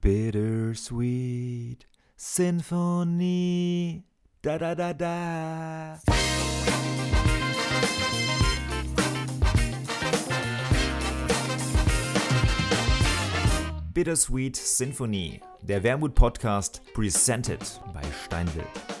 Bittersweet 0.00 1.86
Symphony. 2.16 4.04
Da 4.42 4.56
da 4.56 4.74
da 4.74 4.92
da. 4.92 5.98
Bittersweet 13.92 14.54
Symphony, 14.54 15.40
der 15.62 15.82
Wermut-Podcast, 15.82 16.80
presented 16.94 17.58
bei 17.92 18.02
Steinwild. 18.24 18.97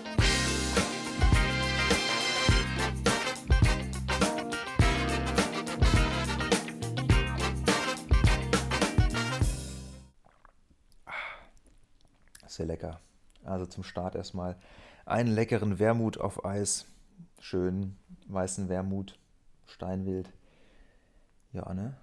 Sehr 12.58 12.66
lecker. 12.66 12.98
Also 13.44 13.66
zum 13.66 13.84
Start 13.84 14.16
erstmal 14.16 14.56
einen 15.06 15.32
leckeren 15.32 15.78
Wermut 15.78 16.18
auf 16.18 16.44
Eis. 16.44 16.86
Schön 17.38 17.96
weißen 18.26 18.68
Wermut, 18.68 19.16
Steinwild. 19.64 20.28
Ja, 21.52 21.72
ne? 21.72 21.94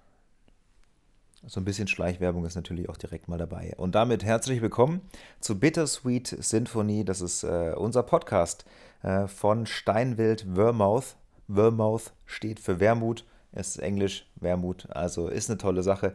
So 1.46 1.60
ein 1.60 1.66
bisschen 1.66 1.88
Schleichwerbung 1.88 2.46
ist 2.46 2.54
natürlich 2.54 2.88
auch 2.88 2.96
direkt 2.96 3.28
mal 3.28 3.36
dabei. 3.36 3.74
Und 3.76 3.94
damit 3.94 4.24
herzlich 4.24 4.62
willkommen 4.62 5.02
zu 5.40 5.60
Bittersweet 5.60 6.26
Symphony. 6.26 7.04
Das 7.04 7.20
ist 7.20 7.42
äh, 7.44 7.74
unser 7.76 8.02
Podcast 8.02 8.64
äh, 9.02 9.26
von 9.26 9.66
Steinwild 9.66 10.46
Vermouth. 10.54 11.16
Vermouth 11.52 12.14
steht 12.24 12.60
für 12.60 12.80
Wermut. 12.80 13.26
Es 13.52 13.76
ist 13.76 13.78
Englisch 13.80 14.26
Wermut, 14.36 14.88
also 14.88 15.28
ist 15.28 15.50
eine 15.50 15.58
tolle 15.58 15.82
Sache. 15.82 16.14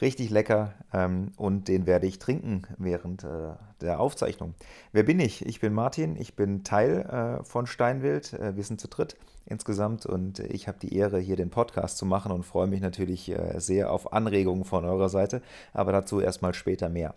Richtig 0.00 0.30
lecker 0.30 0.74
ähm, 0.92 1.32
und 1.36 1.66
den 1.66 1.86
werde 1.86 2.06
ich 2.06 2.20
trinken 2.20 2.62
während 2.78 3.24
äh, 3.24 3.54
der 3.80 3.98
Aufzeichnung. 3.98 4.54
Wer 4.92 5.02
bin 5.02 5.18
ich? 5.18 5.44
Ich 5.44 5.60
bin 5.60 5.72
Martin, 5.72 6.14
ich 6.16 6.36
bin 6.36 6.62
Teil 6.62 7.40
äh, 7.40 7.44
von 7.44 7.66
Steinwild. 7.66 8.32
Äh, 8.34 8.56
wir 8.56 8.62
sind 8.62 8.80
zu 8.80 8.86
dritt 8.86 9.16
insgesamt 9.46 10.06
und 10.06 10.38
ich 10.38 10.68
habe 10.68 10.78
die 10.80 10.94
Ehre, 10.94 11.18
hier 11.18 11.36
den 11.36 11.50
Podcast 11.50 11.98
zu 11.98 12.06
machen 12.06 12.30
und 12.30 12.44
freue 12.44 12.68
mich 12.68 12.80
natürlich 12.80 13.28
äh, 13.30 13.58
sehr 13.58 13.92
auf 13.92 14.12
Anregungen 14.12 14.64
von 14.64 14.84
eurer 14.84 15.08
Seite, 15.08 15.42
aber 15.72 15.90
dazu 15.90 16.20
erstmal 16.20 16.54
später 16.54 16.88
mehr. 16.88 17.14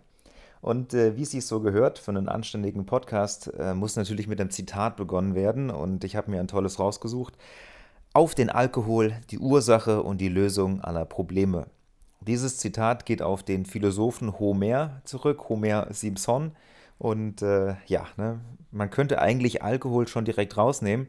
Und 0.62 0.94
äh, 0.94 1.18
wie 1.18 1.24
es 1.24 1.32
sich 1.32 1.46
so 1.46 1.60
gehört, 1.60 2.00
für 2.00 2.12
einen 2.12 2.30
anständigen 2.30 2.86
Podcast 2.86 3.52
äh, 3.60 3.74
muss 3.76 3.96
natürlich 3.96 4.28
mit 4.28 4.40
einem 4.40 4.50
Zitat 4.50 4.96
begonnen 4.96 5.36
werden 5.36 5.70
und 5.70 6.04
ich 6.04 6.16
habe 6.16 6.32
mir 6.32 6.40
ein 6.40 6.48
tolles 6.48 6.80
rausgesucht. 6.80 7.36
Auf 8.14 8.34
den 8.34 8.50
Alkohol, 8.50 9.14
die 9.30 9.40
Ursache 9.40 10.02
und 10.02 10.20
die 10.20 10.30
Lösung 10.30 10.82
aller 10.82 11.06
Probleme. 11.06 11.68
Dieses 12.22 12.58
Zitat 12.58 13.06
geht 13.06 13.22
auf 13.22 13.44
den 13.44 13.66
Philosophen 13.66 14.40
Homer 14.40 15.02
zurück, 15.06 15.50
Homer 15.50 15.88
Simpson. 15.92 16.52
Und 17.00 17.42
äh, 17.42 17.76
ja, 17.88 18.06
ne, 18.18 18.40
man 18.72 18.92
könnte 18.92 19.20
eigentlich 19.20 19.64
Alkohol 19.64 20.08
schon 20.08 20.24
direkt 20.24 20.56
rausnehmen 20.56 21.08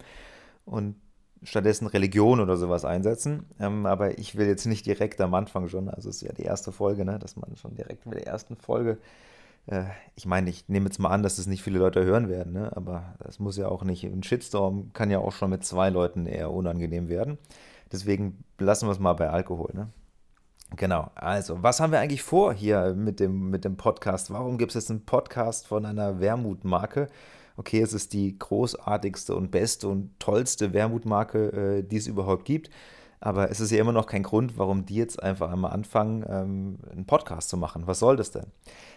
und 0.64 0.96
stattdessen 1.42 1.86
Religion 1.86 2.40
oder 2.40 2.56
sowas 2.56 2.84
einsetzen. 2.84 3.44
Ähm, 3.60 3.84
aber 3.84 4.18
ich 4.18 4.36
will 4.36 4.46
jetzt 4.46 4.64
nicht 4.64 4.86
direkt 4.86 5.20
am 5.20 5.34
Anfang 5.34 5.68
schon, 5.68 5.88
also 5.90 6.08
es 6.08 6.16
ist 6.16 6.22
ja 6.22 6.32
die 6.32 6.44
erste 6.44 6.72
Folge, 6.72 7.04
ne, 7.04 7.18
dass 7.18 7.36
man 7.36 7.56
schon 7.56 7.74
direkt 7.74 8.06
mit 8.06 8.18
der 8.18 8.26
ersten 8.26 8.56
Folge, 8.56 8.96
äh, 9.66 9.84
ich 10.14 10.24
meine, 10.24 10.48
ich 10.48 10.68
nehme 10.68 10.86
jetzt 10.86 10.98
mal 10.98 11.10
an, 11.10 11.22
dass 11.22 11.32
es 11.32 11.38
das 11.38 11.46
nicht 11.46 11.62
viele 11.62 11.78
Leute 11.78 12.04
hören 12.04 12.28
werden, 12.28 12.52
ne, 12.52 12.74
aber 12.74 13.14
das 13.18 13.38
muss 13.38 13.56
ja 13.56 13.68
auch 13.68 13.84
nicht, 13.84 14.04
ein 14.04 14.22
Shitstorm 14.22 14.92
kann 14.92 15.10
ja 15.10 15.18
auch 15.18 15.32
schon 15.32 15.50
mit 15.50 15.64
zwei 15.64 15.90
Leuten 15.90 16.26
eher 16.26 16.50
unangenehm 16.50 17.08
werden. 17.08 17.38
Deswegen 17.90 18.44
lassen 18.58 18.86
wir 18.86 18.92
es 18.92 18.98
mal 18.98 19.12
bei 19.12 19.28
Alkohol. 19.28 19.70
Ne? 19.74 19.88
Genau, 20.76 21.10
also, 21.14 21.62
was 21.62 21.80
haben 21.80 21.92
wir 21.92 22.00
eigentlich 22.00 22.22
vor 22.22 22.54
hier 22.54 22.94
mit 22.94 23.20
dem, 23.20 23.50
mit 23.50 23.64
dem 23.64 23.76
Podcast? 23.76 24.32
Warum 24.32 24.56
gibt 24.56 24.70
es 24.70 24.74
jetzt 24.74 24.90
einen 24.90 25.04
Podcast 25.04 25.66
von 25.66 25.84
einer 25.84 26.20
Wermutmarke? 26.20 27.08
Okay, 27.58 27.82
es 27.82 27.92
ist 27.92 28.14
die 28.14 28.38
großartigste 28.38 29.36
und 29.36 29.50
beste 29.50 29.88
und 29.88 30.18
tollste 30.18 30.72
Wermutmarke, 30.72 31.78
äh, 31.78 31.82
die 31.82 31.96
es 31.96 32.06
überhaupt 32.06 32.46
gibt. 32.46 32.70
Aber 33.24 33.52
es 33.52 33.60
ist 33.60 33.70
ja 33.70 33.78
immer 33.78 33.92
noch 33.92 34.06
kein 34.06 34.24
Grund, 34.24 34.58
warum 34.58 34.84
die 34.84 34.96
jetzt 34.96 35.22
einfach 35.22 35.52
einmal 35.52 35.70
anfangen, 35.70 36.24
ähm, 36.28 36.78
einen 36.90 37.06
Podcast 37.06 37.50
zu 37.50 37.56
machen. 37.56 37.86
Was 37.86 38.00
soll 38.00 38.16
das 38.16 38.32
denn? 38.32 38.46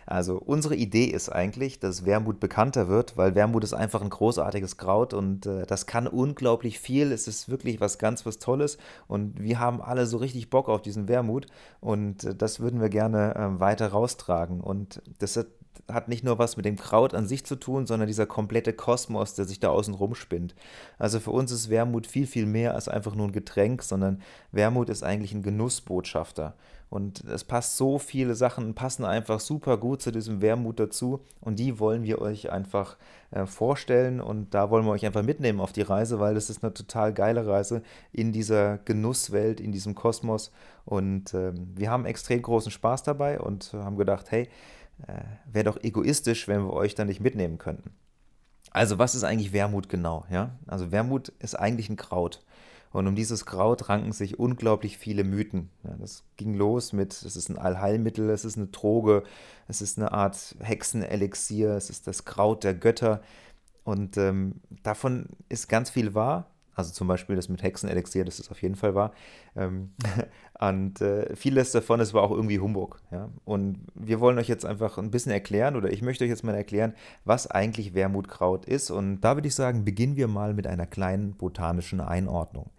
Also 0.08 0.38
unsere 0.38 0.76
Idee 0.76 1.06
ist 1.06 1.30
eigentlich, 1.30 1.80
dass 1.80 2.06
Wermut 2.08 2.40
bekannter 2.40 2.88
wird, 2.88 3.18
weil 3.18 3.36
Wermut 3.36 3.64
ist 3.64 3.76
einfach 3.76 4.02
ein 4.02 4.10
großartiges 4.10 4.78
Kraut 4.78 5.14
und 5.14 5.46
äh, 5.46 5.68
das 5.68 5.86
kann 5.86 6.08
unglaublich 6.08 6.80
viel. 6.80 7.12
Es 7.12 7.28
ist 7.28 7.50
wirklich 7.50 7.80
was 7.80 8.00
ganz 8.00 8.26
was 8.26 8.40
Tolles 8.40 8.80
und 9.08 9.40
wir 9.40 9.60
haben 9.60 9.80
alle 9.80 10.08
so 10.08 10.18
richtig 10.18 10.50
Bock 10.50 10.70
auf 10.70 10.82
diesen 10.82 11.08
Wermut 11.08 11.46
und 11.80 12.24
äh, 12.24 12.34
das 12.34 12.60
würden 12.60 12.82
wir 12.82 12.90
gerne 12.90 13.36
äh, 13.36 13.60
weiter 13.60 13.90
raustragen. 13.90 14.60
Und 14.60 15.04
das 15.20 15.38
hat 15.38 15.46
hat 15.88 16.08
nicht 16.08 16.24
nur 16.24 16.40
was 16.40 16.58
mit 16.58 16.66
dem 16.66 16.78
Kraut 16.78 17.14
an 17.14 17.28
sich 17.28 17.46
zu 17.46 17.56
tun, 17.56 17.86
sondern 17.86 18.08
dieser 18.08 18.26
komplette 18.26 18.74
Kosmos, 18.74 19.36
der 19.36 19.46
sich 19.46 19.60
da 19.60 19.70
außen 19.70 19.94
rumspinnt. 19.94 20.56
Also 20.98 21.20
für 21.20 21.32
uns 21.32 21.52
ist 21.52 21.70
Wermut 21.70 22.08
viel, 22.08 22.28
viel 22.28 22.46
mehr 22.46 22.74
als 22.74 22.88
einfach 22.88 23.16
nur 23.16 23.28
ein 23.28 23.32
Getränk, 23.32 23.84
sondern 23.84 24.22
Wermut 24.52 24.90
ist 24.90 25.04
eigentlich 25.04 25.34
ein 25.34 25.44
Genussbotschafter. 25.44 26.56
Und 26.90 27.24
es 27.26 27.44
passt 27.44 27.78
so 27.78 28.00
viele 28.00 28.36
Sachen, 28.36 28.74
passen 28.74 29.06
einfach 29.06 29.40
super 29.40 29.78
gut 29.78 30.02
zu 30.02 30.12
diesem 30.12 30.42
Wermut 30.42 30.80
dazu. 30.80 31.20
Und 31.42 31.60
die 31.60 31.80
wollen 31.80 32.04
wir 32.04 32.22
euch 32.22 32.52
einfach 32.52 32.98
äh, 33.32 33.46
vorstellen. 33.46 34.22
Und 34.22 34.54
da 34.54 34.70
wollen 34.70 34.86
wir 34.86 34.92
euch 34.92 35.06
einfach 35.06 35.24
mitnehmen 35.24 35.60
auf 35.60 35.74
die 35.74 35.82
Reise, 35.82 36.20
weil 36.20 36.38
es 36.38 36.50
ist 36.50 36.64
eine 36.64 36.74
total 36.74 37.12
geile 37.14 37.46
Reise 37.46 37.82
in 38.12 38.32
dieser 38.32 38.78
Genusswelt, 38.78 39.60
in 39.60 39.72
diesem 39.72 39.94
Kosmos. 39.96 40.52
Und 40.86 41.34
äh, 41.34 41.52
wir 41.54 41.90
haben 41.90 42.06
extrem 42.06 42.42
großen 42.42 42.72
Spaß 42.72 43.04
dabei 43.04 43.40
und 43.40 43.74
haben 43.74 43.98
gedacht, 43.98 44.28
hey, 44.30 44.48
äh, 45.08 45.22
wäre 45.52 45.66
doch 45.66 45.84
egoistisch, 45.84 46.48
wenn 46.48 46.64
wir 46.66 46.74
euch 46.74 46.96
da 46.96 47.06
nicht 47.06 47.22
mitnehmen 47.22 47.58
könnten. 47.58 47.92
Also 48.72 49.00
was 49.00 49.16
ist 49.16 49.24
eigentlich 49.24 49.54
Wermut 49.54 49.90
genau? 49.90 50.26
Ja? 50.30 50.58
Also 50.68 50.92
Wermut 50.92 51.30
ist 51.40 51.56
eigentlich 51.56 51.90
ein 51.90 51.96
Kraut. 51.96 52.44
Und 52.92 53.08
um 53.08 53.16
dieses 53.16 53.46
Kraut 53.46 53.90
ranken 53.90 54.14
sich 54.14 54.40
unglaublich 54.40 54.98
viele 54.98 55.26
Mythen. 55.26 55.70
Ja, 55.84 55.96
das 56.00 56.24
ging 56.38 56.54
los 56.54 56.94
mit, 56.94 57.12
es 57.12 57.36
ist 57.36 57.50
ein 57.50 57.58
Allheilmittel, 57.58 58.30
es 58.30 58.46
ist 58.46 58.58
eine 58.58 58.68
Droge, 58.68 59.24
es 59.68 59.82
ist 59.82 59.98
eine 59.98 60.14
Art 60.14 60.56
Hexenelixier, 60.62 61.72
es 61.72 61.90
ist 61.90 62.08
das 62.08 62.24
Kraut 62.24 62.64
der 62.64 62.74
Götter. 62.74 63.22
Und 63.84 64.16
ähm, 64.16 64.62
davon 64.84 65.28
ist 65.50 65.68
ganz 65.68 65.90
viel 65.90 66.14
wahr, 66.14 66.55
also 66.76 66.92
zum 66.92 67.08
Beispiel 67.08 67.36
das 67.36 67.50
mit 67.50 67.64
Hexenelixier, 67.64 68.26
das 68.26 68.40
ist 68.40 68.52
auf 68.52 68.62
jeden 68.62 68.76
Fall 68.76 68.94
wahr. 68.96 69.12
Ähm, 69.56 69.92
und 70.60 71.02
äh, 71.02 71.36
vieles 71.36 71.72
davon 71.72 72.00
ist 72.00 72.12
aber 72.12 72.24
auch 72.24 72.32
irgendwie 72.32 72.60
Humbug. 72.60 73.02
Und 73.46 73.80
wir 73.96 74.20
wollen 74.20 74.38
euch 74.38 74.50
jetzt 74.50 74.66
einfach 74.66 74.98
ein 74.98 75.10
bisschen 75.10 75.32
erklären, 75.32 75.76
oder 75.76 75.92
ich 75.92 76.02
möchte 76.02 76.24
euch 76.26 76.30
jetzt 76.30 76.44
mal 76.44 76.56
erklären, 76.56 76.94
was 77.24 77.50
eigentlich 77.50 77.94
Wermutkraut 77.94 78.66
ist. 78.66 78.92
Und 78.92 79.22
da 79.22 79.36
würde 79.36 79.48
ich 79.48 79.56
sagen, 79.56 79.86
beginnen 79.86 80.18
wir 80.18 80.28
mal 80.28 80.54
mit 80.54 80.68
einer 80.68 80.86
kleinen 80.86 81.34
botanischen 81.34 82.02
Einordnung. 82.02 82.70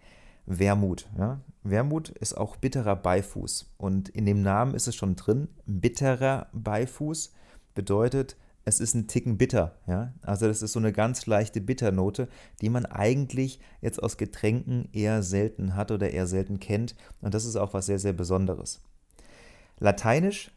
Wermut. 0.45 1.07
Ja? 1.17 1.41
Wermut 1.63 2.09
ist 2.09 2.37
auch 2.37 2.55
bitterer 2.55 2.95
Beifuß. 2.95 3.73
Und 3.77 4.09
in 4.09 4.25
dem 4.25 4.41
Namen 4.41 4.75
ist 4.75 4.87
es 4.87 4.95
schon 4.95 5.15
drin, 5.15 5.49
bitterer 5.65 6.47
Beifuß 6.53 7.33
bedeutet, 7.75 8.37
es 8.67 8.81
ist 8.81 8.95
ein 8.95 9.07
Ticken 9.07 9.37
bitter. 9.37 9.77
Ja? 9.87 10.13
Also 10.21 10.45
das 10.45 10.61
ist 10.61 10.73
so 10.73 10.79
eine 10.79 10.91
ganz 10.91 11.25
leichte 11.25 11.61
Bitternote, 11.61 12.27
die 12.61 12.69
man 12.69 12.85
eigentlich 12.85 13.61
jetzt 13.81 14.03
aus 14.03 14.17
Getränken 14.17 14.89
eher 14.91 15.23
selten 15.23 15.75
hat 15.75 15.89
oder 15.89 16.11
eher 16.11 16.27
selten 16.27 16.59
kennt. 16.59 16.93
Und 17.21 17.33
das 17.33 17.45
ist 17.45 17.55
auch 17.55 17.73
was 17.73 17.85
sehr, 17.85 17.97
sehr 17.97 18.11
Besonderes. 18.11 18.81
Lateinisch 19.79 20.51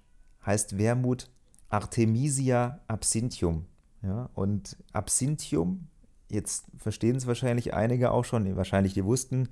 heißt 0.44 0.76
Wermut 0.76 1.30
Artemisia 1.68 2.80
absinthium. 2.88 3.66
Ja? 4.02 4.28
Und 4.34 4.76
Absinthium, 4.92 5.86
jetzt 6.28 6.64
verstehen 6.78 7.14
es 7.14 7.28
wahrscheinlich 7.28 7.74
einige 7.74 8.10
auch 8.10 8.24
schon, 8.24 8.56
wahrscheinlich 8.56 8.94
die 8.94 9.04
wussten, 9.04 9.48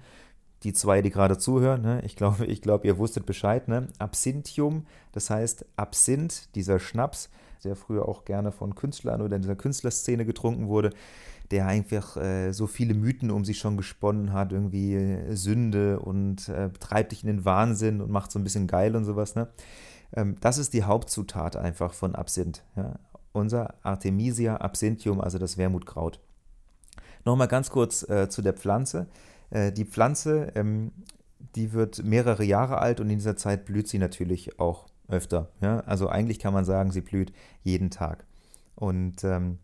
die 0.65 0.73
zwei, 0.73 1.01
die 1.01 1.11
gerade 1.11 1.39
zuhören, 1.39 1.83
ne? 1.83 2.03
ich 2.05 2.17
glaube, 2.17 2.45
ich 2.47 2.61
glaub, 2.61 2.85
ihr 2.85 2.99
wusstet 2.99 3.25
Bescheid, 3.25 3.69
ne? 3.69 3.87
Absinthium, 4.01 4.85
das 5.13 5.31
heißt 5.31 5.65
Absinth, 5.77 6.53
dieser 6.57 6.81
Schnaps, 6.81 7.31
der 7.65 7.77
früher 7.77 8.09
auch 8.09 8.25
gerne 8.25 8.53
von 8.53 8.75
Künstlern 8.75 9.23
oder 9.23 9.37
in 9.37 9.43
dieser 9.43 9.57
Künstlerszene 9.57 10.25
getrunken 10.25 10.69
wurde, 10.69 10.91
der 11.51 11.67
einfach 11.67 12.17
äh, 12.17 12.53
so 12.53 12.67
viele 12.67 12.95
Mythen 12.95 13.31
um 13.31 13.45
sich 13.45 13.59
schon 13.59 13.77
gesponnen 13.77 14.33
hat, 14.33 14.53
irgendwie 14.53 14.95
äh, 14.95 15.35
Sünde 15.35 16.01
und 16.01 16.49
äh, 16.49 16.71
treibt 16.79 17.13
dich 17.13 17.23
in 17.23 17.29
den 17.29 17.45
Wahnsinn 17.45 18.01
und 18.01 18.11
macht 18.11 18.31
so 18.31 18.39
ein 18.39 18.45
bisschen 18.45 18.67
geil 18.67 18.95
und 18.97 19.05
sowas. 19.05 19.35
Ne? 19.35 19.49
Ähm, 20.15 20.37
das 20.41 20.59
ist 20.59 20.75
die 20.75 20.85
Hauptzutat 20.85 21.57
einfach 21.57 21.95
von 21.95 22.15
Absinth. 22.15 22.63
Ja? 22.77 22.99
Unser 23.33 23.75
Artemisia 23.83 24.57
absinthium, 24.57 25.21
also 25.21 25.39
das 25.39 25.57
Wermutkraut. 25.57 26.21
Nochmal 27.25 27.49
ganz 27.49 27.71
kurz 27.71 28.09
äh, 28.09 28.29
zu 28.29 28.43
der 28.43 28.55
Pflanze. 28.55 29.07
Äh, 29.51 29.73
die 29.73 29.85
Pflanze, 29.85 30.53
ähm, 30.55 30.93
die 31.55 31.73
wird 31.73 32.05
mehrere 32.05 32.45
Jahre 32.45 32.79
alt 32.79 33.01
und 33.01 33.11
in 33.11 33.19
dieser 33.19 33.37
Zeit 33.37 33.65
blüht 33.65 33.89
sie 33.89 33.99
natürlich 33.99 34.59
auch 34.59 34.87
öfter. 35.09 35.51
Ja? 35.61 35.81
Also 35.81 36.09
eigentlich 36.09 36.39
kann 36.39 36.55
man 36.55 36.65
sagen, 36.65 36.91
sie 36.93 37.01
blüht 37.01 37.33
jeden 37.63 37.91
Tag. 37.91 38.27
Und 38.75 39.25
ähm, 39.25 39.59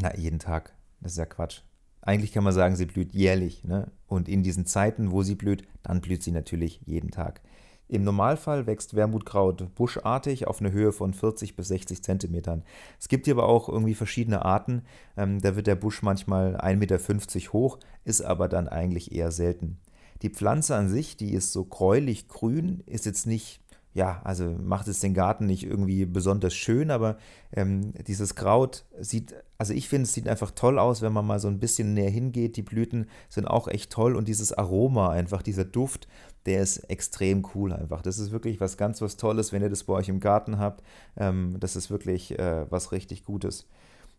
na, 0.00 0.16
jeden 0.16 0.38
Tag, 0.38 0.74
das 1.00 1.12
ist 1.12 1.18
ja 1.18 1.26
Quatsch. 1.26 1.60
Eigentlich 2.00 2.32
kann 2.32 2.44
man 2.44 2.54
sagen, 2.54 2.76
sie 2.76 2.86
blüht 2.86 3.12
jährlich. 3.12 3.64
Ne? 3.64 3.90
Und 4.06 4.28
in 4.28 4.42
diesen 4.42 4.64
Zeiten, 4.64 5.10
wo 5.10 5.22
sie 5.22 5.34
blüht, 5.34 5.64
dann 5.82 6.00
blüht 6.00 6.22
sie 6.22 6.32
natürlich 6.32 6.80
jeden 6.86 7.10
Tag. 7.10 7.42
Im 7.88 8.04
Normalfall 8.04 8.66
wächst 8.66 8.94
Wermutkraut 8.94 9.74
buschartig 9.74 10.46
auf 10.46 10.60
eine 10.60 10.72
Höhe 10.72 10.92
von 10.92 11.14
40 11.14 11.56
bis 11.56 11.68
60 11.68 12.02
Zentimetern. 12.02 12.62
Es 13.00 13.08
gibt 13.08 13.24
hier 13.24 13.34
aber 13.34 13.48
auch 13.48 13.70
irgendwie 13.70 13.94
verschiedene 13.94 14.44
Arten. 14.44 14.82
Ähm, 15.16 15.40
da 15.40 15.56
wird 15.56 15.66
der 15.66 15.74
Busch 15.74 16.02
manchmal 16.02 16.56
1,50 16.56 16.76
Meter 16.76 17.52
hoch, 17.52 17.78
ist 18.04 18.20
aber 18.20 18.48
dann 18.48 18.68
eigentlich 18.68 19.12
eher 19.12 19.32
selten. 19.32 19.78
Die 20.20 20.28
Pflanze 20.28 20.76
an 20.76 20.90
sich, 20.90 21.16
die 21.16 21.32
ist 21.32 21.52
so 21.52 21.64
gräulich 21.64 22.28
grün, 22.28 22.82
ist 22.86 23.06
jetzt 23.06 23.26
nicht 23.26 23.62
ja, 23.98 24.20
also 24.22 24.54
macht 24.62 24.86
es 24.86 25.00
den 25.00 25.12
Garten 25.12 25.46
nicht 25.46 25.64
irgendwie 25.64 26.06
besonders 26.06 26.54
schön, 26.54 26.92
aber 26.92 27.18
ähm, 27.52 27.92
dieses 28.06 28.36
Kraut 28.36 28.84
sieht, 29.00 29.34
also 29.58 29.74
ich 29.74 29.88
finde, 29.88 30.04
es 30.04 30.14
sieht 30.14 30.28
einfach 30.28 30.52
toll 30.52 30.78
aus, 30.78 31.02
wenn 31.02 31.12
man 31.12 31.26
mal 31.26 31.40
so 31.40 31.48
ein 31.48 31.58
bisschen 31.58 31.94
näher 31.94 32.08
hingeht. 32.08 32.56
Die 32.56 32.62
Blüten 32.62 33.08
sind 33.28 33.46
auch 33.46 33.66
echt 33.66 33.90
toll 33.90 34.14
und 34.14 34.28
dieses 34.28 34.52
Aroma 34.52 35.10
einfach, 35.10 35.42
dieser 35.42 35.64
Duft, 35.64 36.06
der 36.46 36.62
ist 36.62 36.78
extrem 36.88 37.44
cool 37.56 37.72
einfach. 37.72 38.00
Das 38.00 38.20
ist 38.20 38.30
wirklich 38.30 38.60
was 38.60 38.76
ganz 38.76 39.02
was 39.02 39.16
Tolles, 39.16 39.52
wenn 39.52 39.62
ihr 39.62 39.68
das 39.68 39.82
bei 39.82 39.94
euch 39.94 40.08
im 40.08 40.20
Garten 40.20 40.60
habt. 40.60 40.84
Ähm, 41.16 41.56
das 41.58 41.74
ist 41.74 41.90
wirklich 41.90 42.38
äh, 42.38 42.70
was 42.70 42.92
richtig 42.92 43.24
Gutes. 43.24 43.66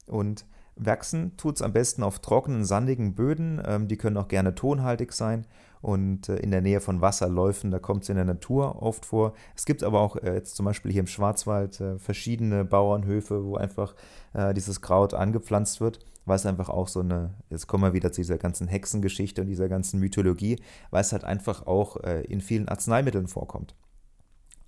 Und 0.08 0.46
wachsen 0.75 1.36
tut 1.38 1.56
es 1.57 1.62
am 1.62 1.74
besten 1.74 2.04
auf 2.04 2.19
trockenen, 2.19 2.66
sandigen 2.66 3.16
Böden. 3.16 3.62
Ähm, 3.66 3.88
die 3.88 3.98
können 3.98 4.18
auch 4.18 4.27
gerne 4.27 4.56
tonhaltig 4.56 5.13
sein 5.13 5.45
und 5.81 6.30
äh, 6.30 6.38
in 6.38 6.51
der 6.51 6.62
Nähe 6.62 6.81
von 6.81 7.01
Wasserläufen, 7.01 7.71
da 7.71 7.80
kommt 7.80 8.04
es 8.04 8.10
in 8.10 8.16
der 8.16 8.25
Natur 8.25 8.81
oft 8.81 9.06
vor. 9.06 9.33
Es 9.56 9.66
gibt 9.66 9.83
aber 9.83 10.01
auch 10.01 10.18
äh, 10.18 10.33
jetzt 10.33 10.56
zum 10.56 10.66
Beispiel 10.66 10.92
hier 10.92 11.01
im 11.01 11.07
Schwarzwald 11.07 11.80
äh, 11.80 11.98
verschiedene 11.98 12.66
Bauernhöfe, 12.66 13.45
wo 13.45 13.56
einfach 13.56 13.95
äh, 14.33 14.54
dieses 14.54 14.81
Kraut 14.81 15.13
angepflanzt 15.13 15.80
wird, 15.81 16.00
weil 16.25 16.36
es 16.36 16.45
einfach 16.45 16.69
auch 16.69 16.88
so 16.88 17.00
eine, 17.00 17.33
jetzt 17.50 17.68
kommen 17.68 17.83
wir 17.83 17.94
wieder 17.94 18.12
zu 18.12 18.22
dieser 18.22 18.38
ganzen 18.38 18.68
Hexengeschichte 18.68 19.42
und 19.42 19.48
dieser 19.48 19.69
ganzen 19.69 20.00
Mythologie, 20.00 20.62
weil 20.92 21.01
es 21.01 21.12
halt 21.12 21.24
einfach 21.24 21.65
auch 21.65 21.98
äh, 22.04 22.22
in 22.24 22.42
vielen 22.42 22.68
Arzneimitteln 22.68 23.27
vorkommt 23.27 23.75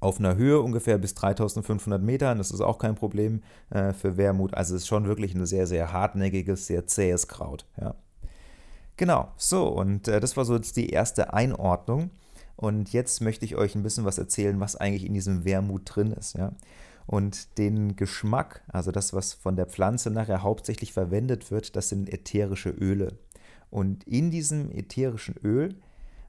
auf 0.01 0.19
einer 0.19 0.35
Höhe 0.35 0.59
ungefähr 0.59 0.97
bis 0.97 1.13
3500 1.13 2.01
Metern. 2.01 2.39
Das 2.39 2.51
ist 2.51 2.59
auch 2.59 2.79
kein 2.79 2.95
Problem 2.95 3.41
äh, 3.69 3.93
für 3.93 4.17
Wermut. 4.17 4.53
Also 4.53 4.75
es 4.75 4.81
ist 4.81 4.87
schon 4.87 5.05
wirklich 5.05 5.33
ein 5.33 5.45
sehr, 5.45 5.67
sehr 5.67 5.93
hartnäckiges, 5.93 6.67
sehr 6.67 6.87
zähes 6.87 7.27
Kraut. 7.27 7.65
Ja. 7.79 7.95
Genau, 8.97 9.31
so 9.37 9.67
und 9.67 10.07
äh, 10.07 10.19
das 10.19 10.35
war 10.35 10.43
so 10.43 10.55
jetzt 10.55 10.75
die 10.75 10.89
erste 10.89 11.33
Einordnung. 11.33 12.09
Und 12.57 12.93
jetzt 12.93 13.21
möchte 13.21 13.45
ich 13.45 13.55
euch 13.55 13.73
ein 13.73 13.81
bisschen 13.81 14.05
was 14.05 14.19
erzählen, 14.19 14.59
was 14.59 14.75
eigentlich 14.75 15.05
in 15.05 15.15
diesem 15.15 15.45
Wermut 15.45 15.83
drin 15.85 16.11
ist. 16.11 16.35
Ja. 16.37 16.51
Und 17.07 17.57
den 17.57 17.95
Geschmack, 17.95 18.61
also 18.67 18.91
das, 18.91 19.13
was 19.13 19.33
von 19.33 19.55
der 19.55 19.65
Pflanze 19.65 20.11
nachher 20.11 20.43
hauptsächlich 20.43 20.93
verwendet 20.93 21.49
wird, 21.49 21.75
das 21.75 21.89
sind 21.89 22.11
ätherische 22.11 22.69
Öle. 22.69 23.17
Und 23.71 24.03
in 24.03 24.29
diesem 24.29 24.71
ätherischen 24.71 25.35
Öl, 25.43 25.75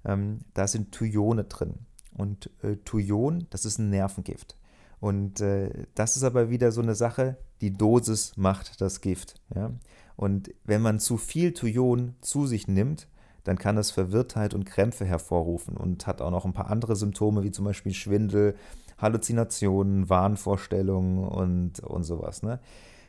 ähm, 0.04 0.40
da 0.54 0.66
sind 0.66 0.92
Thuione 0.92 1.44
drin. 1.44 1.74
Und 2.14 2.50
äh, 2.62 2.76
Thujon, 2.84 3.46
das 3.50 3.64
ist 3.64 3.78
ein 3.78 3.90
Nervengift. 3.90 4.56
Und 5.00 5.40
äh, 5.40 5.86
das 5.94 6.16
ist 6.16 6.22
aber 6.22 6.50
wieder 6.50 6.70
so 6.70 6.80
eine 6.80 6.94
Sache, 6.94 7.36
die 7.60 7.76
Dosis 7.76 8.36
macht 8.36 8.80
das 8.80 9.00
Gift. 9.00 9.40
Ja? 9.54 9.72
Und 10.16 10.52
wenn 10.64 10.82
man 10.82 11.00
zu 11.00 11.16
viel 11.16 11.52
Thujon 11.52 12.14
zu 12.20 12.46
sich 12.46 12.68
nimmt, 12.68 13.08
dann 13.44 13.58
kann 13.58 13.76
es 13.76 13.90
Verwirrtheit 13.90 14.54
und 14.54 14.64
Krämpfe 14.64 15.04
hervorrufen 15.04 15.76
und 15.76 16.06
hat 16.06 16.22
auch 16.22 16.30
noch 16.30 16.44
ein 16.44 16.52
paar 16.52 16.70
andere 16.70 16.94
Symptome, 16.94 17.42
wie 17.42 17.50
zum 17.50 17.64
Beispiel 17.64 17.92
Schwindel, 17.92 18.54
Halluzinationen, 18.98 20.08
Wahnvorstellungen 20.08 21.26
und, 21.26 21.80
und 21.80 22.04
sowas. 22.04 22.42
Ne? 22.42 22.60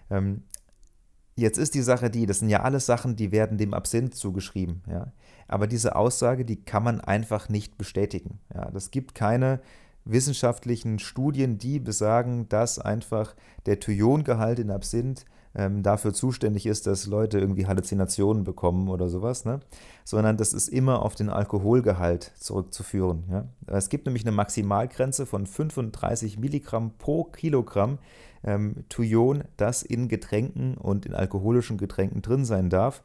Ähm, 0.09 0.43
jetzt 1.35 1.59
ist 1.59 1.75
die 1.75 1.81
Sache 1.81 2.09
die, 2.09 2.25
das 2.25 2.39
sind 2.39 2.49
ja 2.49 2.61
alles 2.61 2.87
Sachen, 2.87 3.15
die 3.15 3.31
werden 3.31 3.57
dem 3.57 3.75
Absinth 3.75 4.15
zugeschrieben. 4.15 4.81
Ja? 4.87 5.11
Aber 5.47 5.67
diese 5.67 5.95
Aussage, 5.95 6.45
die 6.45 6.63
kann 6.63 6.83
man 6.83 7.01
einfach 7.01 7.49
nicht 7.49 7.77
bestätigen. 7.77 8.39
Ja, 8.53 8.69
das 8.71 8.91
gibt 8.91 9.15
keine 9.15 9.59
wissenschaftlichen 10.05 10.99
Studien, 10.99 11.57
die 11.57 11.79
besagen, 11.79 12.49
dass 12.49 12.79
einfach 12.79 13.35
der 13.65 13.79
Thuiongehalt 13.79 14.59
in 14.59 14.71
Absinth 14.71 15.25
ähm, 15.55 15.83
dafür 15.83 16.13
zuständig 16.13 16.65
ist, 16.65 16.87
dass 16.87 17.05
Leute 17.05 17.39
irgendwie 17.39 17.67
Halluzinationen 17.67 18.43
bekommen 18.43 18.89
oder 18.89 19.07
sowas, 19.09 19.45
ne? 19.45 19.59
sondern 20.03 20.37
das 20.37 20.53
ist 20.53 20.67
immer 20.67 21.03
auf 21.03 21.15
den 21.15 21.29
Alkoholgehalt 21.29 22.31
zurückzuführen. 22.37 23.23
Ja? 23.29 23.45
Es 23.67 23.89
gibt 23.89 24.05
nämlich 24.05 24.23
eine 24.25 24.31
Maximalgrenze 24.31 25.25
von 25.25 25.45
35 25.45 26.39
Milligramm 26.39 26.91
pro 26.97 27.25
Kilogramm 27.25 27.99
ähm, 28.43 28.83
Thujon, 28.89 29.43
das 29.57 29.83
in 29.83 30.07
Getränken 30.07 30.75
und 30.75 31.05
in 31.05 31.13
alkoholischen 31.13 31.77
Getränken 31.77 32.21
drin 32.21 32.45
sein 32.45 32.69
darf. 32.69 33.03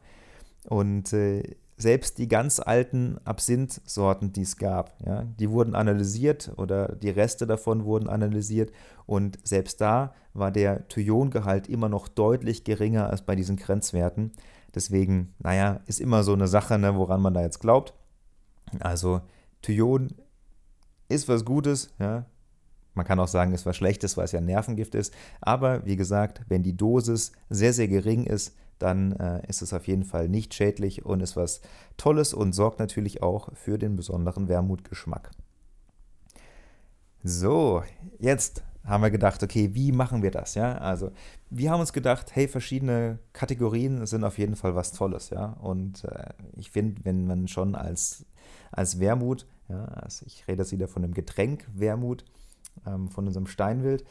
Und 0.67 1.13
äh, 1.13 1.55
selbst 1.79 2.17
die 2.17 2.27
ganz 2.27 2.59
alten 2.59 3.17
Absinth-Sorten, 3.23 4.33
die 4.33 4.41
es 4.41 4.57
gab, 4.57 4.97
ja, 5.05 5.23
die 5.39 5.49
wurden 5.49 5.75
analysiert 5.75 6.51
oder 6.57 6.95
die 6.95 7.09
Reste 7.09 7.47
davon 7.47 7.85
wurden 7.85 8.09
analysiert 8.09 8.71
und 9.05 9.39
selbst 9.47 9.79
da 9.79 10.13
war 10.33 10.51
der 10.51 10.87
Thujon-Gehalt 10.89 11.67
immer 11.69 11.89
noch 11.89 12.09
deutlich 12.09 12.65
geringer 12.65 13.09
als 13.09 13.21
bei 13.23 13.35
diesen 13.35 13.55
Grenzwerten. 13.55 14.31
Deswegen, 14.75 15.33
naja, 15.39 15.79
ist 15.87 15.99
immer 15.99 16.23
so 16.23 16.33
eine 16.33 16.47
Sache, 16.47 16.77
ne, 16.77 16.95
woran 16.95 17.21
man 17.21 17.33
da 17.33 17.41
jetzt 17.41 17.59
glaubt. 17.59 17.93
Also 18.79 19.21
Thujon 19.61 20.09
ist 21.07 21.27
was 21.27 21.45
Gutes, 21.45 21.93
ja. 21.97 22.25
Man 22.93 23.05
kann 23.05 23.19
auch 23.19 23.27
sagen, 23.27 23.53
ist 23.53 23.65
was 23.65 23.77
Schlechtes, 23.77 24.17
weil 24.17 24.25
es 24.25 24.33
ja 24.33 24.41
Nervengift 24.41 24.93
ist. 24.93 25.13
Aber 25.39 25.85
wie 25.85 25.95
gesagt, 25.95 26.41
wenn 26.49 26.63
die 26.63 26.75
Dosis 26.75 27.31
sehr, 27.49 27.71
sehr 27.71 27.87
gering 27.87 28.25
ist, 28.25 28.55
dann 28.79 29.11
äh, 29.13 29.45
ist 29.47 29.61
es 29.61 29.73
auf 29.73 29.87
jeden 29.87 30.05
Fall 30.05 30.29
nicht 30.29 30.53
schädlich 30.53 31.05
und 31.05 31.21
ist 31.21 31.35
was 31.35 31.61
Tolles 31.97 32.33
und 32.33 32.53
sorgt 32.53 32.79
natürlich 32.79 33.21
auch 33.21 33.49
für 33.53 33.77
den 33.77 33.95
besonderen 33.95 34.47
Wermutgeschmack. 34.47 35.31
So, 37.23 37.83
jetzt 38.17 38.63
haben 38.85 39.03
wir 39.03 39.11
gedacht, 39.11 39.43
okay, 39.43 39.71
wie 39.73 39.91
machen 39.91 40.23
wir 40.23 40.31
das? 40.31 40.55
Ja, 40.55 40.77
also 40.77 41.11
wir 41.49 41.69
haben 41.69 41.81
uns 41.81 41.93
gedacht, 41.93 42.33
hey, 42.33 42.47
verschiedene 42.47 43.19
Kategorien 43.33 44.05
sind 44.05 44.23
auf 44.23 44.37
jeden 44.37 44.55
Fall 44.55 44.75
was 44.75 44.93
Tolles, 44.93 45.29
ja. 45.29 45.53
Und 45.61 46.05
äh, 46.05 46.29
ich 46.55 46.71
finde, 46.71 47.03
wenn 47.03 47.27
man 47.27 47.47
schon 47.47 47.75
als, 47.75 48.25
als 48.71 48.99
Wermut, 48.99 49.45
ja, 49.67 49.83
also 49.85 50.25
ich 50.25 50.47
rede 50.47 50.63
jetzt 50.63 50.71
wieder 50.71 50.87
von 50.87 51.01
dem 51.01 51.13
Getränk 51.13 51.67
Wermut, 51.73 52.23
ähm, 52.87 53.09
von 53.09 53.27
unserem 53.27 53.47
Steinwild, 53.47 54.05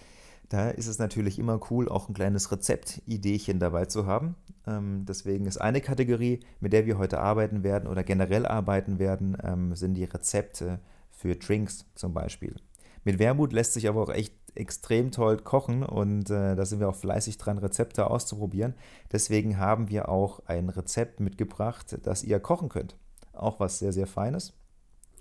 da 0.48 0.70
ist 0.70 0.86
es 0.86 0.98
natürlich 0.98 1.38
immer 1.38 1.60
cool, 1.70 1.88
auch 1.88 2.08
ein 2.08 2.14
kleines 2.14 2.50
Rezeptideechen 2.50 3.58
dabei 3.58 3.84
zu 3.84 4.06
haben. 4.06 4.34
Ähm, 4.66 5.04
deswegen 5.06 5.46
ist 5.46 5.58
eine 5.58 5.80
Kategorie, 5.80 6.40
mit 6.60 6.72
der 6.72 6.86
wir 6.86 6.98
heute 6.98 7.20
arbeiten 7.20 7.62
werden 7.62 7.88
oder 7.88 8.02
generell 8.02 8.46
arbeiten 8.46 8.98
werden, 8.98 9.36
ähm, 9.42 9.74
sind 9.74 9.94
die 9.94 10.04
Rezepte 10.04 10.80
für 11.10 11.36
Drinks 11.36 11.86
zum 11.94 12.14
Beispiel. 12.14 12.56
Mit 13.04 13.18
Wermut 13.18 13.52
lässt 13.52 13.74
sich 13.74 13.88
aber 13.88 14.02
auch 14.02 14.10
echt 14.10 14.34
extrem 14.54 15.10
toll 15.12 15.36
kochen 15.38 15.82
und 15.82 16.30
äh, 16.30 16.56
da 16.56 16.64
sind 16.64 16.80
wir 16.80 16.88
auch 16.88 16.96
fleißig 16.96 17.38
dran, 17.38 17.58
Rezepte 17.58 18.10
auszuprobieren. 18.10 18.74
Deswegen 19.12 19.58
haben 19.58 19.88
wir 19.88 20.08
auch 20.08 20.40
ein 20.46 20.68
Rezept 20.68 21.20
mitgebracht, 21.20 21.98
das 22.02 22.24
ihr 22.24 22.40
kochen 22.40 22.68
könnt. 22.68 22.96
Auch 23.32 23.60
was 23.60 23.78
sehr, 23.78 23.92
sehr 23.92 24.06
Feines. 24.06 24.54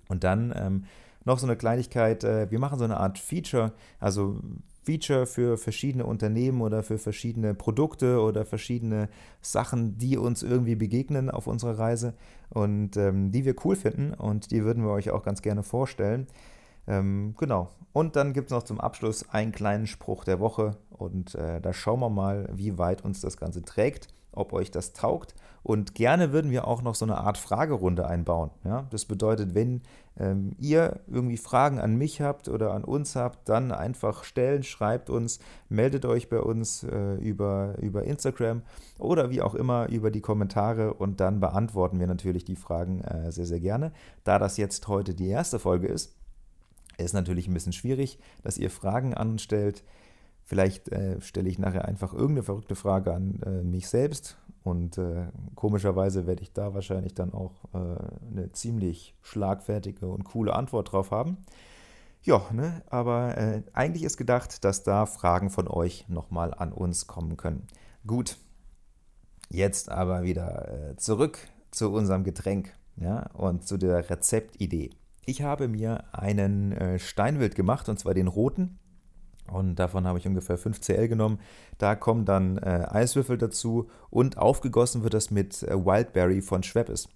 Und 0.08 0.24
dann 0.24 0.54
ähm, 0.56 0.86
noch 1.24 1.38
so 1.38 1.46
eine 1.46 1.58
Kleinigkeit, 1.58 2.24
äh, 2.24 2.50
wir 2.50 2.60
machen 2.60 2.80
so 2.80 2.86
eine 2.86 2.98
Art 2.98 3.20
Feature, 3.20 3.74
also 4.00 4.40
Feature 4.88 5.26
für 5.26 5.58
verschiedene 5.58 6.06
Unternehmen 6.06 6.62
oder 6.62 6.82
für 6.82 6.98
verschiedene 6.98 7.54
Produkte 7.54 8.22
oder 8.22 8.46
verschiedene 8.46 9.10
Sachen, 9.42 9.98
die 9.98 10.18
uns 10.18 10.44
irgendwie 10.44 10.76
begegnen 10.76 11.30
auf 11.30 11.46
unserer 11.46 11.78
Reise 11.78 12.14
und 12.50 12.96
ähm, 12.96 13.32
die 13.34 13.44
wir 13.44 13.56
cool 13.66 13.76
finden 13.76 14.14
und 14.14 14.52
die 14.52 14.64
würden 14.64 14.84
wir 14.84 14.92
euch 14.92 15.12
auch 15.12 15.24
ganz 15.24 15.42
gerne 15.42 15.62
vorstellen. 15.62 16.28
Ähm, 16.88 17.36
genau. 17.38 17.68
Und 17.92 18.16
dann 18.16 18.32
gibt 18.32 18.48
es 18.48 18.52
noch 18.52 18.64
zum 18.64 18.80
Abschluss 18.80 19.28
einen 19.30 19.52
kleinen 19.52 19.88
Spruch 19.88 20.24
der 20.24 20.40
Woche 20.40 20.78
und 20.90 21.36
äh, 21.36 21.60
da 21.60 21.74
schauen 21.74 22.00
wir 22.00 22.10
mal, 22.10 22.48
wie 22.54 22.78
weit 22.78 23.04
uns 23.04 23.20
das 23.20 23.36
Ganze 23.36 23.64
trägt 23.64 24.08
ob 24.38 24.54
euch 24.54 24.72
das 24.72 24.94
taugt. 24.94 25.36
Und 25.64 25.96
gerne 25.96 26.32
würden 26.32 26.52
wir 26.52 26.68
auch 26.68 26.82
noch 26.82 26.96
so 26.96 27.06
eine 27.06 27.18
Art 27.18 27.38
Fragerunde 27.38 28.08
einbauen. 28.08 28.52
Ja? 28.64 28.88
Das 28.90 29.06
bedeutet, 29.06 29.54
wenn 29.54 29.82
ähm, 30.20 30.56
ihr 30.60 31.02
irgendwie 31.08 31.38
Fragen 31.38 31.80
an 31.80 31.96
mich 31.96 32.22
habt 32.22 32.48
oder 32.48 32.74
an 32.74 32.84
uns 32.84 33.16
habt, 33.16 33.50
dann 33.50 33.72
einfach 33.72 34.24
stellen, 34.24 34.64
schreibt 34.64 35.10
uns, 35.10 35.40
meldet 35.70 36.06
euch 36.06 36.30
bei 36.30 36.40
uns 36.40 36.84
äh, 36.84 37.16
über, 37.16 37.76
über 37.82 38.04
Instagram 38.04 38.62
oder 38.98 39.30
wie 39.30 39.42
auch 39.42 39.56
immer 39.56 39.90
über 39.90 40.12
die 40.12 40.22
Kommentare 40.22 40.94
und 40.94 41.20
dann 41.20 41.40
beantworten 41.40 42.00
wir 42.00 42.08
natürlich 42.08 42.46
die 42.46 42.56
Fragen 42.56 43.02
äh, 43.02 43.32
sehr, 43.32 43.46
sehr 43.46 43.60
gerne. 43.60 43.92
Da 44.24 44.40
das 44.40 44.58
jetzt 44.58 44.88
heute 44.88 45.14
die 45.14 45.28
erste 45.28 45.60
Folge 45.60 45.88
ist, 45.88 46.16
ist 46.98 47.14
natürlich 47.14 47.48
ein 47.48 47.54
bisschen 47.54 47.74
schwierig, 47.74 48.18
dass 48.42 48.58
ihr 48.58 48.72
Fragen 48.72 49.14
anstellt. 49.14 49.84
Vielleicht 50.46 50.90
äh, 50.90 51.22
stelle 51.22 51.50
ich 51.50 51.60
nachher 51.60 51.86
einfach 51.86 52.14
irgendeine 52.14 52.44
verrückte 52.44 52.76
Frage 52.76 53.14
an 53.14 53.40
äh, 53.46 53.64
mich 53.64 53.88
selbst 53.88 54.38
und 54.68 54.98
äh, 54.98 55.28
komischerweise 55.56 56.28
werde 56.28 56.44
ich 56.44 56.52
da 56.52 56.74
wahrscheinlich 56.74 57.14
dann 57.14 57.34
auch 57.34 57.54
äh, 57.74 57.78
eine 58.32 58.52
ziemlich 58.52 59.16
schlagfertige 59.22 60.08
und 60.08 60.26
coole 60.26 60.54
Antwort 60.54 60.92
drauf 60.92 61.12
haben. 61.12 61.38
Ja, 62.22 62.42
ne, 62.52 62.84
aber 62.90 63.38
äh, 63.38 63.64
eigentlich 63.72 64.04
ist 64.04 64.18
gedacht, 64.18 64.66
dass 64.66 64.84
da 64.84 65.06
Fragen 65.06 65.50
von 65.50 65.70
euch 65.70 66.10
nochmal 66.10 66.54
an 66.54 66.74
uns 66.74 67.08
kommen 67.08 67.38
können. 67.38 67.66
Gut, 68.06 68.38
jetzt 69.50 69.90
aber 69.90 70.24
wieder 70.24 70.90
äh, 70.90 70.96
zurück 70.98 71.40
zu 71.72 71.94
unserem 71.94 72.26
Getränk 72.26 72.74
ja, 72.98 73.30
und 73.34 73.66
zu 73.66 73.78
der 73.78 74.10
Rezeptidee. 74.10 74.90
Ich 75.26 75.44
habe 75.44 75.70
mir 75.70 76.04
einen 76.14 76.74
äh, 76.74 77.00
Steinwild 77.00 77.56
gemacht, 77.56 77.88
und 77.88 78.00
zwar 78.00 78.14
den 78.14 78.28
roten. 78.28 78.80
Und 79.52 79.76
davon 79.76 80.06
habe 80.06 80.20
ich 80.20 80.28
ungefähr 80.28 80.58
5 80.58 80.82
CL 80.82 81.08
genommen. 81.08 81.40
Da 81.78 81.96
kommen 81.96 82.26
dann 82.26 82.58
äh, 82.58 82.88
Eiswürfel 82.90 83.38
dazu 83.38 83.90
und 84.10 84.38
aufgegossen 84.38 85.04
wird 85.04 85.14
das 85.14 85.32
mit 85.32 85.64
äh, 85.64 85.74
Wildberry 85.74 86.42
von 86.42 86.64
Schweppes. 86.64 87.10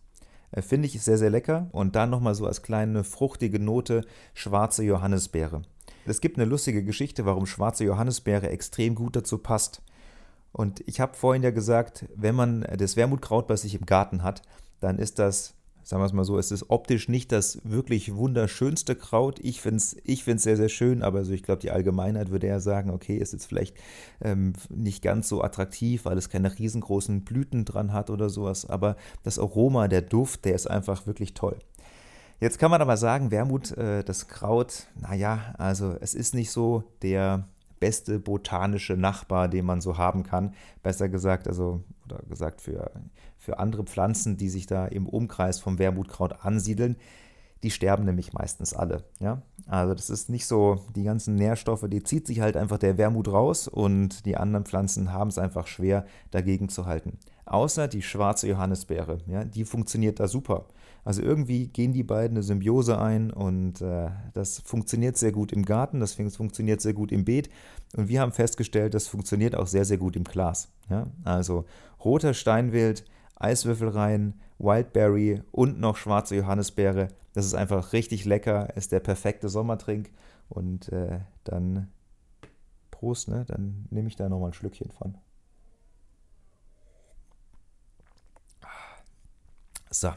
Äh, 0.51 0.61
Finde 0.61 0.87
ich 0.87 1.01
sehr, 1.01 1.17
sehr 1.17 1.29
lecker. 1.29 1.67
Und 1.71 1.95
dann 1.95 2.09
nochmal 2.09 2.35
so 2.35 2.45
als 2.45 2.61
kleine 2.61 3.03
fruchtige 3.03 3.59
Note 3.59 4.05
schwarze 4.33 4.83
Johannisbeere. 4.83 5.61
Es 6.05 6.21
gibt 6.21 6.37
eine 6.37 6.49
lustige 6.49 6.83
Geschichte, 6.83 7.25
warum 7.25 7.45
schwarze 7.45 7.83
Johannisbeere 7.83 8.49
extrem 8.49 8.95
gut 8.95 9.15
dazu 9.15 9.37
passt. 9.37 9.81
Und 10.51 10.81
ich 10.87 10.99
habe 10.99 11.15
vorhin 11.15 11.43
ja 11.43 11.51
gesagt, 11.51 12.05
wenn 12.15 12.35
man 12.35 12.65
das 12.77 12.97
Wermutkraut 12.97 13.47
bei 13.47 13.55
sich 13.55 13.75
im 13.75 13.85
Garten 13.85 14.23
hat, 14.23 14.41
dann 14.81 14.97
ist 14.97 15.19
das 15.19 15.53
sagen 15.91 16.01
wir 16.01 16.05
es 16.05 16.13
mal 16.13 16.23
so, 16.23 16.39
es 16.39 16.51
ist 16.51 16.69
optisch 16.69 17.09
nicht 17.09 17.33
das 17.33 17.59
wirklich 17.65 18.15
wunderschönste 18.15 18.95
Kraut. 18.95 19.39
Ich 19.41 19.59
finde 19.59 19.75
es 19.75 19.97
ich 20.05 20.23
find's 20.23 20.43
sehr, 20.43 20.55
sehr 20.55 20.69
schön, 20.69 21.03
aber 21.03 21.25
so, 21.25 21.33
ich 21.33 21.43
glaube, 21.43 21.61
die 21.61 21.69
Allgemeinheit 21.69 22.31
würde 22.31 22.47
ja 22.47 22.61
sagen, 22.61 22.91
okay, 22.91 23.17
ist 23.17 23.33
jetzt 23.33 23.45
vielleicht 23.45 23.75
ähm, 24.21 24.53
nicht 24.69 25.03
ganz 25.03 25.27
so 25.27 25.43
attraktiv, 25.43 26.05
weil 26.05 26.17
es 26.17 26.29
keine 26.29 26.57
riesengroßen 26.57 27.25
Blüten 27.25 27.65
dran 27.65 27.91
hat 27.91 28.09
oder 28.09 28.29
sowas. 28.29 28.65
Aber 28.65 28.95
das 29.23 29.37
Aroma, 29.37 29.89
der 29.89 30.01
Duft, 30.01 30.45
der 30.45 30.55
ist 30.55 30.65
einfach 30.65 31.07
wirklich 31.07 31.33
toll. 31.33 31.59
Jetzt 32.39 32.57
kann 32.57 32.71
man 32.71 32.81
aber 32.81 32.95
sagen, 32.95 33.29
Wermut, 33.29 33.71
äh, 33.71 34.05
das 34.05 34.29
Kraut, 34.29 34.87
naja, 34.97 35.53
also 35.57 35.97
es 35.99 36.13
ist 36.13 36.33
nicht 36.33 36.51
so 36.51 36.85
der 37.01 37.49
beste 37.81 38.17
botanische 38.17 38.95
Nachbar, 38.95 39.49
den 39.49 39.65
man 39.65 39.81
so 39.81 39.97
haben 39.97 40.23
kann. 40.23 40.53
Besser 40.83 41.09
gesagt, 41.09 41.49
also, 41.49 41.83
oder 42.11 42.23
gesagt 42.27 42.61
für 42.61 42.91
für 43.41 43.57
andere 43.57 43.83
Pflanzen, 43.83 44.37
die 44.37 44.49
sich 44.49 44.67
da 44.67 44.85
im 44.85 45.07
Umkreis 45.07 45.59
vom 45.59 45.79
Wermutkraut 45.79 46.45
ansiedeln. 46.45 46.95
Die 47.63 47.71
sterben 47.71 48.05
nämlich 48.05 48.33
meistens 48.33 48.73
alle. 48.73 49.03
Ja? 49.19 49.41
Also 49.67 49.93
das 49.93 50.09
ist 50.09 50.29
nicht 50.29 50.45
so, 50.45 50.79
die 50.95 51.03
ganzen 51.03 51.35
Nährstoffe, 51.35 51.85
die 51.87 52.03
zieht 52.03 52.27
sich 52.27 52.39
halt 52.41 52.55
einfach 52.55 52.77
der 52.77 52.97
Wermut 52.97 53.27
raus 53.27 53.67
und 53.67 54.25
die 54.25 54.37
anderen 54.37 54.65
Pflanzen 54.65 55.11
haben 55.11 55.29
es 55.29 55.37
einfach 55.37 55.67
schwer 55.67 56.05
dagegen 56.29 56.69
zu 56.69 56.85
halten. 56.85 57.17
Außer 57.45 57.87
die 57.87 58.01
schwarze 58.01 58.47
Johannisbeere, 58.47 59.19
ja, 59.27 59.43
die 59.43 59.65
funktioniert 59.65 60.19
da 60.19 60.27
super. 60.27 60.65
Also 61.03 61.21
irgendwie 61.21 61.67
gehen 61.67 61.93
die 61.93 62.03
beiden 62.03 62.37
eine 62.37 62.43
Symbiose 62.43 62.99
ein 62.99 63.31
und 63.31 63.81
äh, 63.81 64.09
das 64.33 64.59
funktioniert 64.59 65.17
sehr 65.17 65.31
gut 65.31 65.51
im 65.51 65.65
Garten, 65.65 65.99
das 65.99 66.13
funktioniert 66.13 66.81
sehr 66.81 66.93
gut 66.93 67.11
im 67.11 67.25
Beet 67.25 67.49
und 67.95 68.07
wir 68.07 68.21
haben 68.21 68.31
festgestellt, 68.31 68.93
das 68.93 69.07
funktioniert 69.07 69.55
auch 69.55 69.67
sehr, 69.67 69.85
sehr 69.85 69.97
gut 69.97 70.15
im 70.15 70.23
Glas. 70.23 70.69
Ja? 70.89 71.07
Also 71.23 71.65
roter 72.03 72.33
Steinwild, 72.33 73.03
Eiswürfel 73.35 73.89
rein, 73.89 74.35
Wildberry 74.59 75.41
und 75.51 75.79
noch 75.79 75.97
schwarze 75.97 76.35
Johannisbeere. 76.35 77.07
Das 77.33 77.45
ist 77.45 77.55
einfach 77.55 77.93
richtig 77.93 78.25
lecker, 78.25 78.75
ist 78.75 78.91
der 78.91 78.99
perfekte 78.99 79.49
Sommertrink. 79.49 80.11
Und 80.49 80.89
äh, 80.89 81.19
dann 81.45 81.87
Prost, 82.91 83.29
ne? 83.29 83.45
Dann 83.47 83.87
nehme 83.89 84.07
ich 84.09 84.15
da 84.15 84.29
nochmal 84.29 84.49
ein 84.49 84.53
Schlückchen 84.53 84.91
von. 84.91 85.17
So. 89.89 90.11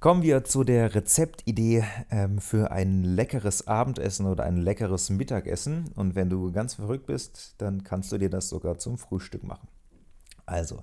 Kommen 0.00 0.22
wir 0.22 0.44
zu 0.44 0.64
der 0.64 0.94
Rezeptidee 0.94 1.84
ähm, 2.10 2.38
für 2.38 2.70
ein 2.70 3.04
leckeres 3.04 3.66
Abendessen 3.66 4.24
oder 4.24 4.44
ein 4.44 4.56
leckeres 4.56 5.10
Mittagessen. 5.10 5.92
Und 5.94 6.14
wenn 6.14 6.30
du 6.30 6.50
ganz 6.52 6.72
verrückt 6.72 7.04
bist, 7.04 7.54
dann 7.58 7.84
kannst 7.84 8.10
du 8.10 8.16
dir 8.16 8.30
das 8.30 8.48
sogar 8.48 8.78
zum 8.78 8.96
Frühstück 8.96 9.44
machen. 9.44 9.68
Also, 10.46 10.82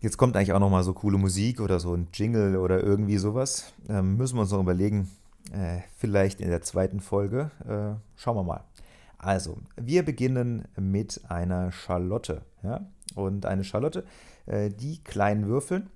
Jetzt 0.00 0.16
kommt 0.16 0.36
eigentlich 0.36 0.52
auch 0.52 0.60
nochmal 0.60 0.84
so 0.84 0.92
coole 0.92 1.18
Musik 1.18 1.60
oder 1.60 1.80
so 1.80 1.92
ein 1.92 2.06
Jingle 2.14 2.56
oder 2.58 2.80
irgendwie 2.80 3.18
sowas. 3.18 3.72
Ähm, 3.88 4.16
müssen 4.16 4.36
wir 4.36 4.42
uns 4.42 4.52
noch 4.52 4.60
überlegen. 4.60 5.10
Äh, 5.50 5.80
vielleicht 5.96 6.40
in 6.40 6.50
der 6.50 6.62
zweiten 6.62 7.00
Folge. 7.00 7.50
Äh, 7.66 8.00
schauen 8.14 8.36
wir 8.36 8.44
mal. 8.44 8.62
Also, 9.18 9.58
wir 9.74 10.04
beginnen 10.04 10.68
mit 10.76 11.22
einer 11.28 11.72
Schalotte. 11.72 12.42
Ja? 12.62 12.86
Und 13.16 13.44
eine 13.44 13.64
Schalotte, 13.64 14.04
äh, 14.46 14.70
die 14.70 15.02
kleinen 15.02 15.48
Würfeln 15.48 15.90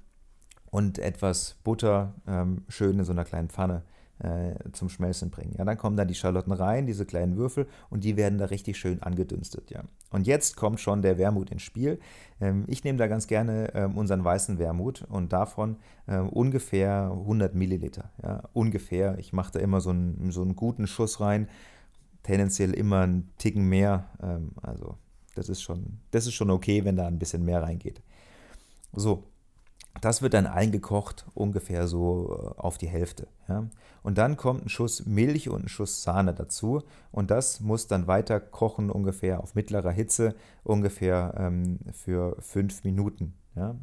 und 0.73 0.99
etwas 0.99 1.57
Butter 1.63 2.15
ähm, 2.27 2.65
schön 2.69 2.99
in 2.99 3.05
so 3.05 3.13
einer 3.13 3.27
kleinen 3.27 3.51
Pfanne 3.51 3.83
äh, 4.21 4.55
zum 4.73 4.89
Schmelzen 4.89 5.31
bringen. 5.31 5.55
Ja, 5.59 5.67
dann 5.67 5.77
kommen 5.77 5.99
da 5.99 6.07
die 6.07 6.15
Schalotten 6.15 6.53
rein, 6.53 6.87
diese 6.87 7.05
kleinen 7.05 7.37
Würfel, 7.37 7.67
und 7.91 8.05
die 8.05 8.17
werden 8.17 8.39
da 8.39 8.47
richtig 8.47 8.79
schön 8.79 9.03
angedünstet. 9.03 9.71
Ja. 9.71 9.83
Und 10.11 10.27
jetzt 10.27 10.57
kommt 10.57 10.81
schon 10.81 11.03
der 11.03 11.19
Wermut 11.19 11.51
ins 11.51 11.61
Spiel. 11.61 12.01
Ähm, 12.41 12.65
ich 12.69 12.85
nehme 12.85 12.97
da 12.97 13.07
ganz 13.07 13.27
gerne 13.27 13.75
ähm, 13.75 13.99
unseren 13.99 14.25
weißen 14.25 14.59
Wermut 14.59 15.03
und 15.11 15.35
davon 15.35 15.77
ähm, 16.09 16.31
ungefähr 16.31 17.11
100 17.13 17.55
Milliliter. 17.55 18.11
Ja, 18.23 18.45
ungefähr. 18.55 19.19
Ich 19.19 19.35
mache 19.35 19.53
da 19.53 19.59
immer 19.59 19.83
so 19.83 19.91
einen, 19.91 20.31
so 20.31 20.41
einen 20.41 20.57
guten 20.57 20.87
Schuss 20.87 21.21
rein, 21.21 21.49
tendenziell 22.23 22.73
immer 22.73 23.03
einen 23.03 23.31
Ticken 23.37 23.69
mehr. 23.69 24.09
Ähm, 24.23 24.53
also 24.63 24.97
das 25.35 25.51
ist, 25.51 25.61
schon, 25.61 25.99
das 26.13 26.27
ist 26.27 26.35
schon 26.35 26.51
okay, 26.51 26.87
wenn 26.87 26.97
da 26.97 27.07
ein 27.07 27.19
bisschen 27.19 27.45
mehr 27.45 27.63
reingeht. 27.63 28.01
So, 28.95 29.25
das 30.01 30.23
wird 30.23 30.35
dann 30.35 30.47
eingekocht, 30.47 31.27
ungefähr 31.35 31.87
so 31.87 32.55
äh, 32.57 32.61
auf 32.61 32.79
die 32.79 32.89
Hälfte. 32.89 33.29
Ja. 33.49 33.69
Und 34.03 34.19
dann 34.19 34.37
kommt 34.37 34.67
ein 34.67 34.69
Schuss 34.69 35.07
Milch 35.07 35.49
und 35.49 35.65
ein 35.65 35.69
Schuss 35.69 36.03
Sahne 36.03 36.35
dazu. 36.35 36.83
Und 37.13 37.31
das 37.31 37.61
muss 37.61 37.87
dann 37.87 38.07
weiter 38.07 38.41
kochen, 38.41 38.91
ungefähr 38.91 39.41
auf 39.41 39.55
mittlerer 39.55 39.93
Hitze, 39.93 40.35
ungefähr 40.65 41.35
ähm, 41.37 41.79
für 41.93 42.37
fünf 42.41 42.85
Minuten. 42.85 43.35
Ja. 43.55 43.77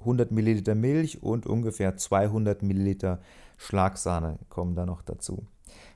100 0.00 0.32
Milliliter 0.32 0.74
Milch 0.74 1.22
und 1.22 1.46
ungefähr 1.46 1.96
200 1.96 2.62
Milliliter 2.62 3.20
Schlagsahne 3.56 4.38
kommen 4.48 4.74
da 4.74 4.84
noch 4.84 5.02
dazu. 5.02 5.46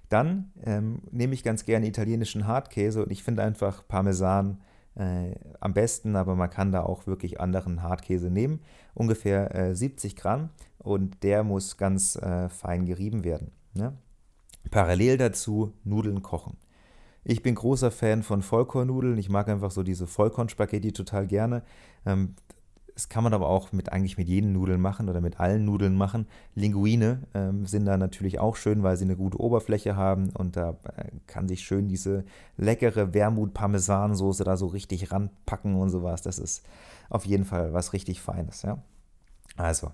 Dann 0.09 0.53
ähm, 0.63 1.03
nehme 1.11 1.35
ich 1.35 1.43
ganz 1.43 1.65
gerne 1.65 1.87
italienischen 1.87 2.47
Hartkäse 2.47 3.03
und 3.03 3.11
ich 3.11 3.25
finde 3.25 3.43
einfach 3.43 3.87
Parmesan 3.89 4.61
äh, 4.97 5.35
am 5.61 5.75
besten, 5.75 6.17
aber 6.17 6.35
man 6.35 6.51
kann 6.51 6.73
da 6.73 6.83
auch 6.83 7.07
wirklich 7.07 7.41
anderen 7.41 7.83
Hartkäse 7.83 8.31
nehmen. 8.31 8.61
Ungefähr 8.95 9.55
äh, 9.55 9.75
70 9.75 10.17
Gramm 10.17 10.51
und 10.79 11.23
der 11.23 11.45
muss 11.45 11.77
ganz 11.77 12.17
äh, 12.17 12.49
fein 12.49 12.87
gerieben 12.87 13.25
werden. 13.25 13.51
Ne? 13.75 13.93
Parallel 14.71 15.19
dazu 15.19 15.73
Nudeln 15.85 16.23
kochen. 16.23 16.57
Ich 17.29 17.43
bin 17.43 17.57
großer 17.57 17.91
Fan 17.91 18.23
von 18.23 18.41
Vollkornnudeln. 18.41 19.19
Ich 19.19 19.29
mag 19.29 19.49
einfach 19.49 19.73
so 19.73 19.83
diese 19.83 20.07
Vollkornspaghetti 20.07 20.93
total 20.93 21.27
gerne. 21.27 21.63
Ähm, 22.05 22.37
das 22.97 23.11
kann 23.11 23.23
man 23.23 23.35
aber 23.35 23.47
auch 23.51 23.73
mit 23.73 23.93
eigentlich 23.93 24.17
mit 24.17 24.27
jedem 24.27 24.55
Nudeln 24.55 24.81
machen 24.81 25.11
oder 25.11 25.21
mit 25.21 25.39
allen 25.39 25.67
Nudeln 25.67 25.97
machen. 25.97 26.27
Linguine 26.55 27.25
ähm, 27.35 27.67
sind 27.67 27.85
da 27.85 27.99
natürlich 27.99 28.39
auch 28.39 28.57
schön, 28.57 28.83
weil 28.83 28.97
sie 28.97 29.05
eine 29.05 29.17
gute 29.17 29.39
Oberfläche 29.39 29.97
haben 29.97 30.31
und 30.31 30.57
da 30.57 30.79
äh, 30.97 31.11
kann 31.27 31.47
sich 31.47 31.61
schön 31.61 31.89
diese 31.89 32.25
leckere 32.57 33.13
Wermut-Parmesansoße 33.13 34.45
da 34.45 34.57
so 34.57 34.69
richtig 34.69 35.13
ranpacken 35.13 35.75
und 35.75 35.91
sowas. 35.91 36.23
Das 36.23 36.39
ist 36.39 36.65
auf 37.11 37.27
jeden 37.27 37.45
Fall 37.45 37.75
was 37.75 37.93
richtig 37.93 38.23
Feines, 38.23 38.63
ja. 38.63 38.83
Also, 39.59 39.93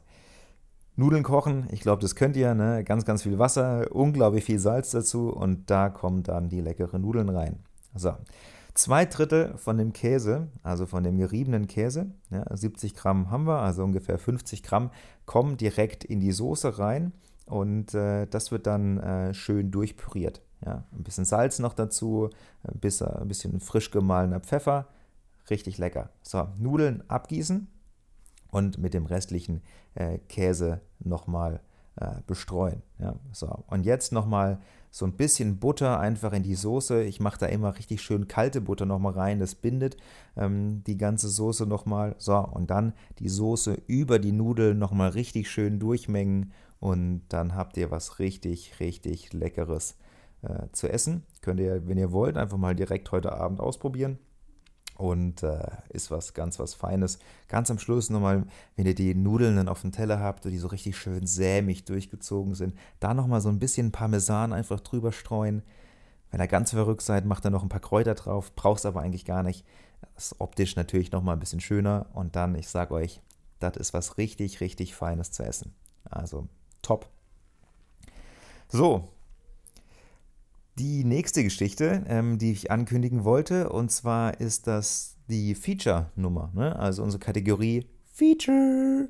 Nudeln 0.94 1.24
kochen, 1.24 1.66
ich 1.72 1.80
glaube, 1.80 2.02
das 2.02 2.14
könnt 2.14 2.36
ihr, 2.36 2.54
ne? 2.54 2.84
Ganz, 2.84 3.04
ganz 3.04 3.24
viel 3.24 3.40
Wasser, 3.40 3.88
unglaublich 3.90 4.44
viel 4.44 4.60
Salz 4.60 4.92
dazu 4.92 5.30
und 5.30 5.68
da 5.70 5.88
kommen 5.88 6.22
dann 6.22 6.48
die 6.48 6.60
leckeren 6.60 7.02
Nudeln 7.02 7.30
rein. 7.30 7.58
So, 7.96 8.14
Zwei 8.74 9.04
Drittel 9.04 9.56
von 9.58 9.76
dem 9.76 9.92
Käse, 9.92 10.48
also 10.62 10.86
von 10.86 11.04
dem 11.04 11.18
geriebenen 11.18 11.66
Käse, 11.66 12.10
ja, 12.30 12.44
70 12.56 12.94
Gramm 12.94 13.30
haben 13.30 13.44
wir, 13.46 13.58
also 13.58 13.84
ungefähr 13.84 14.18
50 14.18 14.62
Gramm, 14.62 14.90
kommen 15.26 15.58
direkt 15.58 16.04
in 16.04 16.20
die 16.20 16.32
Soße 16.32 16.78
rein 16.78 17.12
und 17.44 17.92
äh, 17.92 18.26
das 18.26 18.50
wird 18.50 18.66
dann 18.66 18.98
äh, 18.98 19.34
schön 19.34 19.70
durchpüriert. 19.70 20.40
Ja. 20.64 20.84
Ein 20.92 21.02
bisschen 21.02 21.26
Salz 21.26 21.58
noch 21.58 21.74
dazu, 21.74 22.30
ein 22.62 22.78
bisschen, 22.78 23.08
ein 23.08 23.28
bisschen 23.28 23.60
frisch 23.60 23.90
gemahlener 23.90 24.40
Pfeffer, 24.40 24.86
richtig 25.50 25.76
lecker. 25.76 26.10
So, 26.22 26.48
Nudeln 26.58 27.02
abgießen 27.08 27.68
und 28.50 28.78
mit 28.78 28.94
dem 28.94 29.04
restlichen 29.04 29.62
äh, 29.94 30.18
Käse 30.28 30.80
nochmal 30.98 31.60
äh, 31.96 32.16
bestreuen. 32.26 32.82
Ja. 32.98 33.14
So, 33.32 33.64
und 33.68 33.84
jetzt 33.84 34.12
nochmal 34.12 34.58
so 34.90 35.06
ein 35.06 35.12
bisschen 35.12 35.58
Butter 35.58 35.98
einfach 35.98 36.32
in 36.32 36.42
die 36.42 36.54
Soße. 36.54 37.02
Ich 37.04 37.20
mache 37.20 37.38
da 37.38 37.46
immer 37.46 37.76
richtig 37.76 38.02
schön 38.02 38.28
kalte 38.28 38.60
Butter 38.60 38.86
nochmal 38.86 39.14
rein. 39.14 39.38
Das 39.38 39.54
bindet 39.54 39.96
ähm, 40.36 40.82
die 40.86 40.98
ganze 40.98 41.28
Soße 41.28 41.66
nochmal. 41.66 42.14
So, 42.18 42.36
und 42.36 42.70
dann 42.70 42.92
die 43.18 43.28
Soße 43.28 43.82
über 43.86 44.18
die 44.18 44.32
Nudeln 44.32 44.78
nochmal 44.78 45.10
richtig 45.10 45.50
schön 45.50 45.78
durchmengen. 45.78 46.52
Und 46.80 47.22
dann 47.28 47.54
habt 47.54 47.76
ihr 47.76 47.90
was 47.90 48.18
richtig, 48.18 48.80
richtig 48.80 49.32
Leckeres 49.32 49.96
äh, 50.42 50.66
zu 50.72 50.88
essen. 50.88 51.22
Könnt 51.40 51.60
ihr, 51.60 51.86
wenn 51.86 51.98
ihr 51.98 52.12
wollt, 52.12 52.36
einfach 52.36 52.58
mal 52.58 52.74
direkt 52.74 53.12
heute 53.12 53.32
Abend 53.32 53.60
ausprobieren 53.60 54.18
und 54.96 55.42
äh, 55.42 55.66
ist 55.88 56.10
was 56.10 56.34
ganz 56.34 56.58
was 56.58 56.74
Feines. 56.74 57.18
Ganz 57.48 57.70
am 57.70 57.78
Schluss 57.78 58.10
nochmal, 58.10 58.44
wenn 58.76 58.86
ihr 58.86 58.94
die 58.94 59.14
Nudeln 59.14 59.56
dann 59.56 59.68
auf 59.68 59.80
dem 59.80 59.92
Teller 59.92 60.20
habt, 60.20 60.44
die 60.44 60.58
so 60.58 60.68
richtig 60.68 60.96
schön 60.96 61.26
sämig 61.26 61.84
durchgezogen 61.84 62.54
sind, 62.54 62.74
da 63.00 63.14
nochmal 63.14 63.40
so 63.40 63.48
ein 63.48 63.58
bisschen 63.58 63.92
Parmesan 63.92 64.52
einfach 64.52 64.80
drüber 64.80 65.12
streuen. 65.12 65.62
Wenn 66.30 66.40
ihr 66.40 66.48
ganz 66.48 66.70
verrückt 66.70 67.02
seid, 67.02 67.26
macht 67.26 67.44
ihr 67.44 67.50
noch 67.50 67.62
ein 67.62 67.68
paar 67.68 67.80
Kräuter 67.80 68.14
drauf, 68.14 68.54
braucht 68.54 68.86
aber 68.86 69.00
eigentlich 69.00 69.24
gar 69.24 69.42
nicht. 69.42 69.66
Das 70.14 70.32
ist 70.32 70.40
optisch 70.40 70.76
natürlich 70.76 71.12
nochmal 71.12 71.36
ein 71.36 71.40
bisschen 71.40 71.60
schöner 71.60 72.06
und 72.14 72.36
dann, 72.36 72.54
ich 72.54 72.68
sag 72.68 72.90
euch, 72.90 73.20
das 73.60 73.76
ist 73.76 73.94
was 73.94 74.18
richtig, 74.18 74.60
richtig 74.60 74.94
Feines 74.94 75.30
zu 75.30 75.44
essen. 75.44 75.74
Also 76.04 76.48
top. 76.80 77.08
So, 78.68 79.08
die 80.78 81.04
nächste 81.04 81.42
Geschichte, 81.42 82.04
ähm, 82.08 82.38
die 82.38 82.52
ich 82.52 82.70
ankündigen 82.70 83.24
wollte, 83.24 83.70
und 83.70 83.90
zwar 83.90 84.40
ist 84.40 84.66
das 84.66 85.16
die 85.28 85.54
Feature-Nummer, 85.54 86.50
ne? 86.54 86.76
also 86.76 87.02
unsere 87.02 87.20
Kategorie 87.20 87.86
Feature. 88.12 89.08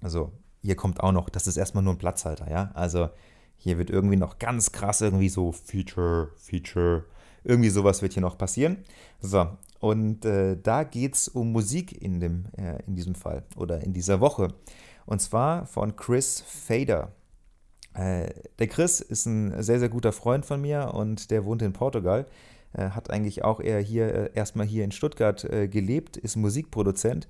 Also 0.00 0.32
hier 0.62 0.76
kommt 0.76 1.00
auch 1.00 1.12
noch, 1.12 1.28
das 1.28 1.46
ist 1.46 1.56
erstmal 1.56 1.84
nur 1.84 1.94
ein 1.94 1.98
Platzhalter, 1.98 2.50
ja. 2.50 2.70
Also 2.74 3.10
hier 3.56 3.78
wird 3.78 3.90
irgendwie 3.90 4.16
noch 4.16 4.38
ganz 4.38 4.72
krass 4.72 5.00
irgendwie 5.00 5.28
so 5.28 5.52
Feature, 5.52 6.30
Feature, 6.36 7.04
irgendwie 7.44 7.70
sowas 7.70 8.02
wird 8.02 8.12
hier 8.12 8.22
noch 8.22 8.36
passieren. 8.36 8.84
So, 9.20 9.46
und 9.80 10.24
äh, 10.24 10.56
da 10.60 10.84
geht 10.84 11.14
es 11.14 11.28
um 11.28 11.52
Musik 11.52 12.00
in, 12.02 12.20
dem, 12.20 12.46
äh, 12.56 12.82
in 12.86 12.96
diesem 12.96 13.14
Fall 13.14 13.44
oder 13.56 13.80
in 13.82 13.92
dieser 13.92 14.20
Woche. 14.20 14.54
Und 15.06 15.20
zwar 15.20 15.66
von 15.66 15.96
Chris 15.96 16.40
Fader. 16.40 17.12
Äh, 17.96 18.30
der 18.58 18.66
Chris 18.68 19.00
ist 19.00 19.26
ein 19.26 19.62
sehr, 19.62 19.78
sehr 19.78 19.88
guter 19.88 20.12
Freund 20.12 20.44
von 20.44 20.60
mir 20.60 20.92
und 20.94 21.30
der 21.30 21.44
wohnt 21.44 21.62
in 21.62 21.72
Portugal. 21.72 22.26
hat 22.74 23.10
eigentlich 23.10 23.42
auch 23.42 23.60
eher 23.60 23.80
hier 23.80 24.14
äh, 24.14 24.30
erstmal 24.34 24.66
hier 24.66 24.84
in 24.84 24.92
Stuttgart 24.92 25.44
äh, 25.44 25.66
gelebt, 25.66 26.16
ist 26.16 26.36
Musikproduzent 26.36 27.26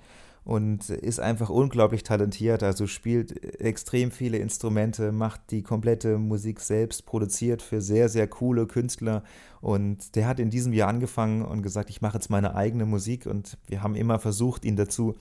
und 0.46 0.90
ist 0.90 1.18
einfach 1.18 1.50
unglaublich 1.50 2.04
talentiert. 2.04 2.62
Also 2.62 2.87
spielt 2.87 3.61
extrem 3.61 4.12
viele 4.12 4.38
Instrumente, 4.38 5.11
macht 5.11 5.40
die 5.50 5.62
komplette 5.62 6.18
Musik 6.18 6.61
selbst, 6.61 7.04
produziert 7.04 7.62
für 7.62 7.80
sehr, 7.80 8.08
sehr 8.08 8.28
coole 8.28 8.66
Künstler. 8.66 9.25
Und 9.61 10.14
der 10.14 10.28
hat 10.28 10.38
in 10.38 10.49
diesem 10.49 10.73
Jahr 10.73 10.88
angefangen 10.88 11.42
und 11.42 11.62
gesagt, 11.62 11.90
ich 11.90 12.00
mache 12.00 12.18
jetzt 12.18 12.30
meine 12.30 12.54
eigene 12.54 12.87
Musik. 12.87 13.26
Und 13.26 13.58
wir 13.66 13.82
haben 13.82 13.96
immer 13.96 14.20
versucht, 14.20 14.64
ihn 14.64 14.76
dazu 14.76 15.16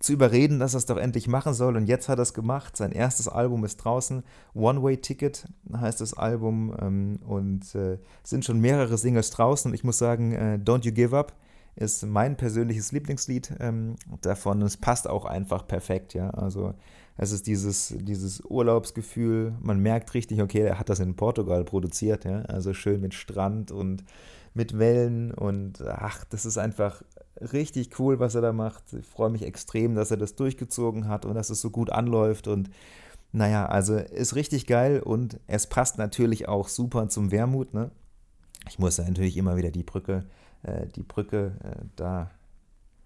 zu 0.00 0.12
überreden, 0.12 0.58
dass 0.58 0.74
er 0.74 0.78
es 0.78 0.86
doch 0.86 0.96
endlich 0.96 1.28
machen 1.28 1.54
soll. 1.54 1.76
Und 1.76 1.86
jetzt 1.86 2.08
hat 2.08 2.18
er 2.18 2.22
es 2.22 2.34
gemacht. 2.34 2.76
Sein 2.76 2.92
erstes 2.92 3.28
Album 3.28 3.64
ist 3.64 3.78
draußen. 3.78 4.22
One 4.54 4.82
Way 4.82 4.98
Ticket 4.98 5.46
heißt 5.76 6.00
das 6.00 6.14
Album. 6.14 6.74
Ähm, 6.80 7.18
und 7.26 7.74
äh, 7.74 7.98
sind 8.22 8.44
schon 8.44 8.60
mehrere 8.60 8.96
Singles 8.96 9.30
draußen. 9.30 9.70
Und 9.70 9.74
ich 9.74 9.84
muss 9.84 9.98
sagen, 9.98 10.32
äh, 10.32 10.58
Don't 10.62 10.84
You 10.84 10.92
Give 10.92 11.16
Up 11.16 11.34
ist 11.74 12.04
mein 12.06 12.36
persönliches 12.36 12.90
Lieblingslied 12.92 13.54
ähm, 13.60 13.94
davon. 14.20 14.62
Es 14.62 14.76
passt 14.76 15.08
auch 15.08 15.24
einfach 15.24 15.66
perfekt, 15.66 16.12
ja. 16.12 16.30
Also 16.30 16.74
es 17.16 17.30
ist 17.30 17.46
dieses, 17.46 17.94
dieses 17.98 18.40
Urlaubsgefühl. 18.40 19.54
Man 19.60 19.80
merkt 19.80 20.14
richtig, 20.14 20.42
okay, 20.42 20.60
er 20.60 20.78
hat 20.78 20.88
das 20.88 20.98
in 20.98 21.14
Portugal 21.14 21.64
produziert, 21.64 22.24
ja. 22.24 22.42
Also 22.42 22.74
schön 22.74 23.00
mit 23.00 23.14
Strand 23.14 23.70
und 23.70 24.04
mit 24.58 24.78
Wellen 24.78 25.32
und 25.32 25.80
ach, 25.80 26.24
das 26.24 26.44
ist 26.44 26.58
einfach 26.58 27.02
richtig 27.40 27.98
cool, 27.98 28.18
was 28.18 28.34
er 28.34 28.42
da 28.42 28.52
macht. 28.52 28.92
Ich 28.92 29.06
freue 29.06 29.30
mich 29.30 29.42
extrem, 29.42 29.94
dass 29.94 30.10
er 30.10 30.18
das 30.18 30.34
durchgezogen 30.34 31.08
hat 31.08 31.24
und 31.24 31.34
dass 31.34 31.48
es 31.48 31.62
so 31.62 31.70
gut 31.70 31.90
anläuft 31.90 32.46
und 32.48 32.68
naja, 33.32 33.66
also 33.66 33.96
ist 33.96 34.34
richtig 34.34 34.66
geil 34.66 35.00
und 35.00 35.38
es 35.46 35.66
passt 35.66 35.96
natürlich 35.98 36.48
auch 36.48 36.68
super 36.68 37.08
zum 37.08 37.30
Wermut, 37.30 37.72
ne? 37.72 37.90
Ich 38.68 38.78
muss 38.78 38.96
ja 38.96 39.04
natürlich 39.04 39.36
immer 39.36 39.56
wieder 39.56 39.70
die 39.70 39.82
Brücke 39.82 40.24
äh, 40.62 40.86
die 40.88 41.02
Brücke 41.02 41.52
äh, 41.62 41.84
da, 41.96 42.30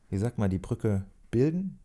wie 0.08 0.18
sagt 0.18 0.38
man, 0.38 0.50
die 0.50 0.58
Brücke 0.58 1.04
bilden, 1.30 1.78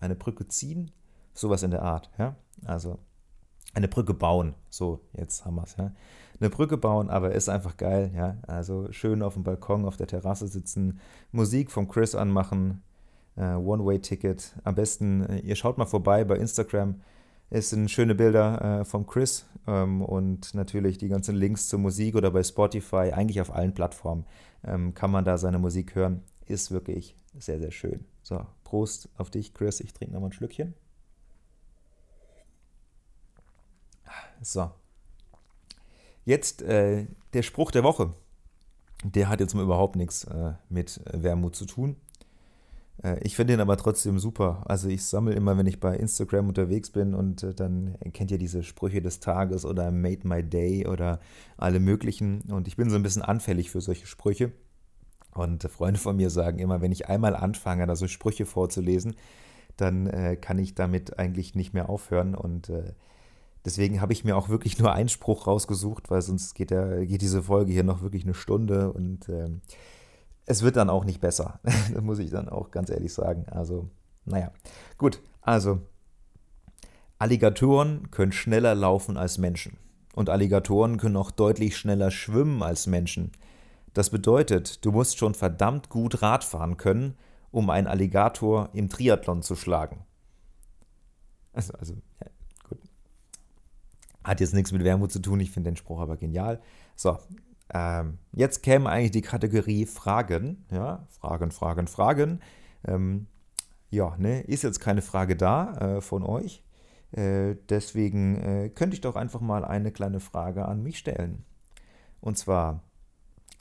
eine 0.00 0.14
Brücke 0.14 0.48
ziehen, 0.48 0.90
sowas 1.34 1.62
in 1.62 1.70
der 1.70 1.82
Art, 1.82 2.10
ja. 2.18 2.36
Also 2.64 2.98
eine 3.74 3.88
Brücke 3.88 4.14
bauen, 4.14 4.54
so, 4.70 5.00
jetzt 5.12 5.44
haben 5.44 5.56
wir 5.56 5.64
es, 5.64 5.76
ja. 5.76 5.92
Eine 6.40 6.50
Brücke 6.50 6.76
bauen, 6.76 7.10
aber 7.10 7.32
ist 7.32 7.48
einfach 7.48 7.76
geil, 7.76 8.12
ja. 8.14 8.36
Also 8.46 8.90
schön 8.92 9.22
auf 9.22 9.34
dem 9.34 9.42
Balkon, 9.42 9.84
auf 9.84 9.96
der 9.96 10.06
Terrasse 10.06 10.46
sitzen, 10.46 11.00
Musik 11.32 11.70
vom 11.70 11.88
Chris 11.88 12.14
anmachen, 12.14 12.82
äh, 13.36 13.54
One-Way-Ticket. 13.54 14.54
Am 14.64 14.74
besten, 14.74 15.24
äh, 15.24 15.38
ihr 15.40 15.56
schaut 15.56 15.78
mal 15.78 15.86
vorbei 15.86 16.24
bei 16.24 16.36
Instagram. 16.36 17.00
Es 17.50 17.70
sind 17.70 17.90
schöne 17.90 18.14
Bilder 18.14 18.80
äh, 18.80 18.84
vom 18.84 19.06
Chris 19.06 19.46
ähm, 19.66 20.02
und 20.02 20.54
natürlich 20.54 20.98
die 20.98 21.08
ganzen 21.08 21.34
Links 21.34 21.68
zur 21.68 21.78
Musik 21.78 22.14
oder 22.14 22.30
bei 22.30 22.42
Spotify, 22.42 23.12
eigentlich 23.12 23.40
auf 23.40 23.52
allen 23.52 23.74
Plattformen 23.74 24.26
ähm, 24.64 24.94
kann 24.94 25.10
man 25.10 25.24
da 25.24 25.38
seine 25.38 25.58
Musik 25.58 25.94
hören. 25.94 26.22
Ist 26.46 26.70
wirklich 26.70 27.16
sehr, 27.38 27.58
sehr 27.58 27.70
schön. 27.70 28.04
So, 28.22 28.44
Prost 28.64 29.08
auf 29.16 29.30
dich, 29.30 29.54
Chris. 29.54 29.80
Ich 29.80 29.92
trinke 29.92 30.14
nochmal 30.14 30.30
ein 30.30 30.32
Schlückchen. 30.32 30.74
So. 34.42 34.70
Jetzt 36.28 36.60
äh, 36.60 37.06
der 37.32 37.42
Spruch 37.42 37.70
der 37.70 37.84
Woche. 37.84 38.12
Der 39.02 39.30
hat 39.30 39.40
jetzt 39.40 39.54
mal 39.54 39.62
überhaupt 39.62 39.96
nichts 39.96 40.24
äh, 40.24 40.52
mit 40.68 41.00
Wermut 41.10 41.56
zu 41.56 41.64
tun. 41.64 41.96
Äh, 43.02 43.18
ich 43.22 43.34
finde 43.34 43.54
ihn 43.54 43.60
aber 43.60 43.78
trotzdem 43.78 44.18
super. 44.18 44.62
Also 44.66 44.90
ich 44.90 45.06
sammle 45.06 45.32
immer, 45.32 45.56
wenn 45.56 45.66
ich 45.66 45.80
bei 45.80 45.96
Instagram 45.96 46.48
unterwegs 46.48 46.90
bin 46.90 47.14
und 47.14 47.44
äh, 47.44 47.54
dann 47.54 47.96
kennt 48.12 48.30
ihr 48.30 48.36
diese 48.36 48.62
Sprüche 48.62 49.00
des 49.00 49.20
Tages 49.20 49.64
oder 49.64 49.90
Made 49.90 50.28
My 50.28 50.42
Day 50.42 50.86
oder 50.86 51.20
alle 51.56 51.80
möglichen. 51.80 52.42
Und 52.42 52.68
ich 52.68 52.76
bin 52.76 52.90
so 52.90 52.96
ein 52.96 53.02
bisschen 53.02 53.22
anfällig 53.22 53.70
für 53.70 53.80
solche 53.80 54.06
Sprüche. 54.06 54.52
Und 55.32 55.62
Freunde 55.62 55.98
von 55.98 56.16
mir 56.16 56.28
sagen 56.28 56.58
immer, 56.58 56.82
wenn 56.82 56.92
ich 56.92 57.08
einmal 57.08 57.34
anfange, 57.36 57.86
da 57.86 57.96
so 57.96 58.06
Sprüche 58.06 58.44
vorzulesen, 58.44 59.16
dann 59.78 60.06
äh, 60.08 60.36
kann 60.36 60.58
ich 60.58 60.74
damit 60.74 61.18
eigentlich 61.18 61.54
nicht 61.54 61.72
mehr 61.72 61.88
aufhören. 61.88 62.34
Und 62.34 62.68
äh, 62.68 62.92
deswegen 63.64 64.00
habe 64.00 64.12
ich 64.12 64.24
mir 64.24 64.36
auch 64.36 64.48
wirklich 64.48 64.78
nur 64.78 64.92
einen 64.92 65.08
Spruch 65.08 65.46
rausgesucht, 65.46 66.10
weil 66.10 66.22
sonst 66.22 66.54
geht, 66.54 66.70
der, 66.70 67.06
geht 67.06 67.22
diese 67.22 67.42
Folge 67.42 67.72
hier 67.72 67.84
noch 67.84 68.02
wirklich 68.02 68.24
eine 68.24 68.34
Stunde. 68.34 68.92
Und 68.92 69.28
äh, 69.28 69.50
es 70.46 70.62
wird 70.62 70.76
dann 70.76 70.90
auch 70.90 71.04
nicht 71.04 71.20
besser. 71.20 71.60
das 71.64 72.00
muss 72.00 72.18
ich 72.18 72.30
dann 72.30 72.48
auch 72.48 72.70
ganz 72.70 72.90
ehrlich 72.90 73.12
sagen. 73.12 73.46
Also, 73.50 73.88
naja. 74.24 74.52
Gut, 74.96 75.20
also 75.42 75.80
Alligatoren 77.18 78.10
können 78.10 78.32
schneller 78.32 78.74
laufen 78.74 79.16
als 79.16 79.38
Menschen. 79.38 79.76
Und 80.14 80.30
Alligatoren 80.30 80.96
können 80.96 81.16
auch 81.16 81.30
deutlich 81.30 81.76
schneller 81.76 82.10
schwimmen 82.10 82.62
als 82.62 82.86
Menschen. 82.86 83.32
Das 83.94 84.10
bedeutet, 84.10 84.84
du 84.84 84.92
musst 84.92 85.18
schon 85.18 85.34
verdammt 85.34 85.88
gut 85.88 86.22
Radfahren 86.22 86.76
können, 86.76 87.16
um 87.50 87.70
einen 87.70 87.86
Alligator 87.86 88.68
im 88.72 88.88
Triathlon 88.88 89.42
zu 89.42 89.56
schlagen. 89.56 90.04
Also, 91.52 91.72
also. 91.74 91.94
Hat 94.28 94.40
jetzt 94.40 94.52
nichts 94.52 94.72
mit 94.72 94.84
Wermut 94.84 95.10
zu 95.10 95.20
tun, 95.20 95.40
ich 95.40 95.50
finde 95.50 95.70
den 95.70 95.76
Spruch 95.76 96.00
aber 96.00 96.18
genial. 96.18 96.60
So, 96.96 97.16
ähm, 97.72 98.18
jetzt 98.34 98.62
käme 98.62 98.90
eigentlich 98.90 99.12
die 99.12 99.22
Kategorie 99.22 99.86
Fragen. 99.86 100.66
Ja, 100.70 101.06
Fragen, 101.08 101.50
Fragen, 101.50 101.86
Fragen. 101.86 102.40
Ähm, 102.86 103.26
ja, 103.88 104.14
ne, 104.18 104.42
ist 104.42 104.64
jetzt 104.64 104.80
keine 104.80 105.00
Frage 105.00 105.34
da 105.34 105.96
äh, 105.96 106.00
von 106.02 106.24
euch. 106.24 106.62
Äh, 107.12 107.54
deswegen 107.70 108.36
äh, 108.36 108.68
könnte 108.68 108.92
ich 108.92 109.00
doch 109.00 109.16
einfach 109.16 109.40
mal 109.40 109.64
eine 109.64 109.92
kleine 109.92 110.20
Frage 110.20 110.66
an 110.66 110.82
mich 110.82 110.98
stellen. 110.98 111.46
Und 112.20 112.36
zwar, 112.36 112.82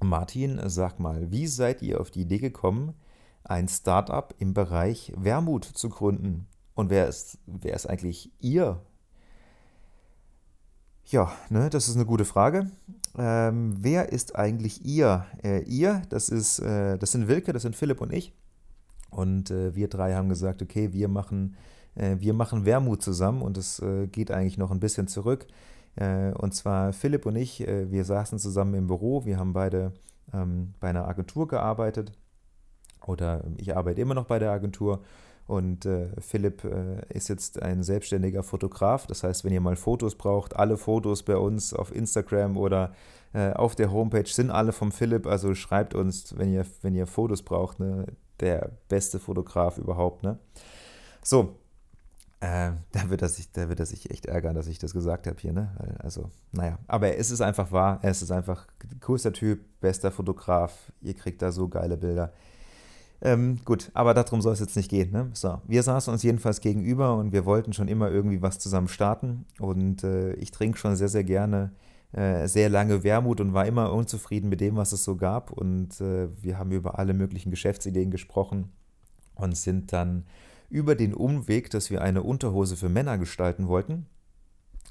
Martin, 0.02 0.60
sag 0.66 1.00
mal, 1.00 1.32
wie 1.32 1.48
seid 1.48 1.82
ihr 1.82 2.02
auf 2.02 2.12
die 2.12 2.24
Idee 2.24 2.40
gekommen, 2.40 2.94
ein 3.46 3.70
Startup 3.70 4.36
im 4.38 4.54
Bereich 4.54 5.14
Wermut 5.16 5.64
zu 5.64 5.88
gründen? 5.88 6.46
Und 6.76 6.90
wer 6.90 7.08
ist, 7.08 7.40
wer 7.46 7.74
ist 7.74 7.90
eigentlich 7.90 8.34
ihr 8.42 8.82
ja, 11.10 11.32
ne, 11.50 11.70
das 11.70 11.88
ist 11.88 11.96
eine 11.96 12.06
gute 12.06 12.26
Frage. 12.26 12.70
Ähm, 13.18 13.76
wer 13.80 14.12
ist 14.12 14.36
eigentlich 14.36 14.86
ihr? 14.86 15.26
Äh, 15.44 15.64
ihr, 15.64 16.02
das 16.10 16.30
ist, 16.30 16.60
äh, 16.60 16.98
das 16.98 17.14
sind 17.14 17.28
Wilke, 17.28 17.54
das 17.54 17.62
sind 17.62 17.76
Philipp 17.76 18.02
und 18.02 18.12
ich. 18.12 18.34
Und 19.10 19.50
äh, 19.50 19.74
wir 19.74 19.88
drei 19.88 20.16
haben 20.16 20.30
gesagt, 20.30 20.62
okay, 20.62 20.92
wir 20.92 21.08
machen, 21.08 21.56
äh, 21.96 22.18
wir 22.20 22.34
machen 22.34 22.66
Wermut 22.66 23.02
zusammen 23.02 23.42
und 23.42 23.58
es 23.58 23.80
äh, 23.80 24.08
geht 24.08 24.32
eigentlich 24.32 24.58
noch 24.58 24.72
ein 24.72 24.82
bisschen 24.82 25.08
zurück. 25.08 25.48
Äh, 25.96 26.34
und 26.34 26.54
zwar 26.54 26.92
Philipp 26.92 27.26
und 27.26 27.38
ich, 27.38 27.60
wir 27.60 28.04
saßen 28.04 28.38
zusammen 28.38 28.74
im 28.76 28.88
Büro, 28.88 29.26
wir 29.26 29.38
haben 29.40 29.54
beide 29.54 29.94
ähm, 30.34 30.74
bei 30.80 30.90
einer 30.90 31.08
Agentur 31.08 31.48
gearbeitet 31.48 32.12
oder 33.06 33.44
ich 33.58 33.76
arbeite 33.76 34.02
immer 34.02 34.14
noch 34.14 34.26
bei 34.26 34.40
der 34.40 34.52
Agentur 34.52 35.02
und 35.48 35.86
äh, 35.86 36.10
Philipp 36.20 36.66
äh, 36.66 37.02
ist 37.10 37.30
jetzt 37.30 37.62
ein 37.62 37.82
selbstständiger 37.82 38.44
Fotograf. 38.44 39.08
Das 39.08 39.24
heißt, 39.24 39.46
wenn 39.46 39.54
ihr 39.54 39.62
mal 39.62 39.78
Fotos 39.78 40.16
braucht, 40.16 40.56
alle 40.58 40.78
Fotos 40.78 41.24
bei 41.24 41.38
uns 41.38 41.74
auf 41.74 41.96
Instagram 41.96 42.58
oder 42.58 42.94
äh, 43.34 43.54
auf 43.54 43.74
der 43.74 43.92
Homepage 43.92 44.28
sind 44.28 44.52
alle 44.52 44.74
vom 44.74 44.92
Philipp. 44.92 45.26
Also 45.26 45.56
schreibt 45.56 45.96
uns, 45.96 46.38
wenn 46.38 46.52
ihr, 46.52 46.66
wenn 46.82 46.96
ihr 46.96 47.08
Fotos 47.08 47.44
braucht. 47.44 47.80
Ne? 47.80 48.08
Der 48.42 48.72
beste 48.90 49.20
Fotograf 49.20 49.78
überhaupt. 49.78 50.24
Ne? 50.24 50.38
So, 51.24 51.56
äh, 52.42 52.72
da, 52.92 53.10
wird 53.10 53.22
er 53.22 53.30
sich, 53.30 53.50
da 53.54 53.70
wird 53.70 53.80
er 53.80 53.86
sich 53.86 54.12
echt 54.12 54.26
ärgern, 54.26 54.54
dass 54.54 54.68
ich 54.68 54.80
das 54.80 54.92
gesagt 54.94 55.28
habe 55.28 55.38
hier. 55.40 55.54
Ne? 55.54 55.98
Also, 56.00 56.30
naja, 56.52 56.78
aber 56.88 57.16
es 57.16 57.32
ist 57.32 57.40
einfach 57.40 57.72
wahr. 57.72 58.00
Er 58.02 58.12
ist 58.12 58.30
einfach 58.32 58.68
coolster 59.00 59.32
Typ, 59.32 59.62
bester 59.80 60.12
Fotograf. 60.12 60.92
Ihr 61.02 61.14
kriegt 61.14 61.42
da 61.42 61.54
so 61.54 61.70
geile 61.70 61.96
Bilder. 61.96 62.34
Ähm, 63.22 63.58
gut, 63.66 63.90
aber 63.94 64.14
darum 64.14 64.42
soll 64.42 64.54
es 64.54 64.60
jetzt 64.60 64.76
nicht 64.76 64.90
gehen. 64.90 65.12
Ne? 65.12 65.30
So, 65.34 65.60
wir 65.68 65.82
saßen 65.82 66.14
uns 66.14 66.24
jedenfalls 66.24 66.62
gegenüber 66.62 67.16
und 67.16 67.32
wir 67.32 67.46
wollten 67.46 67.74
schon 67.74 67.88
immer 67.88 68.12
irgendwie 68.12 68.42
was 68.42 68.60
zusammen 68.60 68.88
starten. 68.88 69.46
Und 69.60 70.04
äh, 70.04 70.34
ich 70.34 70.52
trinke 70.52 70.78
schon 70.78 70.96
sehr, 70.96 71.10
sehr 71.10 71.24
gerne 71.24 71.72
äh, 72.14 72.48
sehr 72.48 72.70
lange 72.70 73.04
Wermut 73.04 73.42
und 73.42 73.54
war 73.54 73.66
immer 73.66 73.92
unzufrieden 73.92 74.50
mit 74.50 74.62
dem, 74.62 74.78
was 74.78 74.94
es 74.94 75.04
so 75.04 75.18
gab. 75.18 75.52
Und 75.52 76.00
äh, 76.00 76.30
wir 76.42 76.58
haben 76.58 76.72
über 76.72 76.98
alle 77.00 77.14
möglichen 77.14 77.52
Geschäftsideen 77.52 78.12
gesprochen 78.12 78.72
und 79.36 79.58
sind 79.58 79.92
dann 79.94 80.26
über 80.70 80.96
den 80.96 81.14
Umweg, 81.14 81.70
dass 81.70 81.92
wir 81.92 82.02
eine 82.02 82.24
Unterhose 82.24 82.78
für 82.78 82.90
Männer 82.90 83.18
gestalten 83.18 83.68
wollten, 83.68 84.06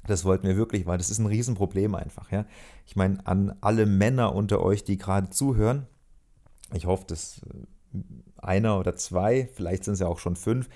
Das 0.07 0.25
wollten 0.25 0.47
wir 0.47 0.57
wirklich, 0.57 0.87
weil 0.87 0.99
das 0.99 1.11
ist 1.11 1.19
ein 1.19 1.27
Riesenproblem 1.27 1.95
einfach. 1.95 2.31
Ja? 2.31 2.47
Ich 2.87 2.97
meine, 2.97 3.27
an 3.27 3.57
alle 3.61 3.87
Männer 3.87 4.35
unter 4.35 4.61
euch, 4.61 4.85
die 4.85 4.97
gerade 4.99 5.31
zuhören, 5.31 5.87
ich 6.75 6.87
hoffe, 6.87 7.07
dass 7.09 7.41
äh, 7.43 7.67
einer 8.37 8.79
oder 8.79 8.97
zwei, 8.97 9.49
vielleicht 9.55 9.85
sind 9.85 9.95
es 9.95 10.01
ja 10.01 10.09
auch 10.09 10.19
schon 10.19 10.37
fünf, 10.37 10.69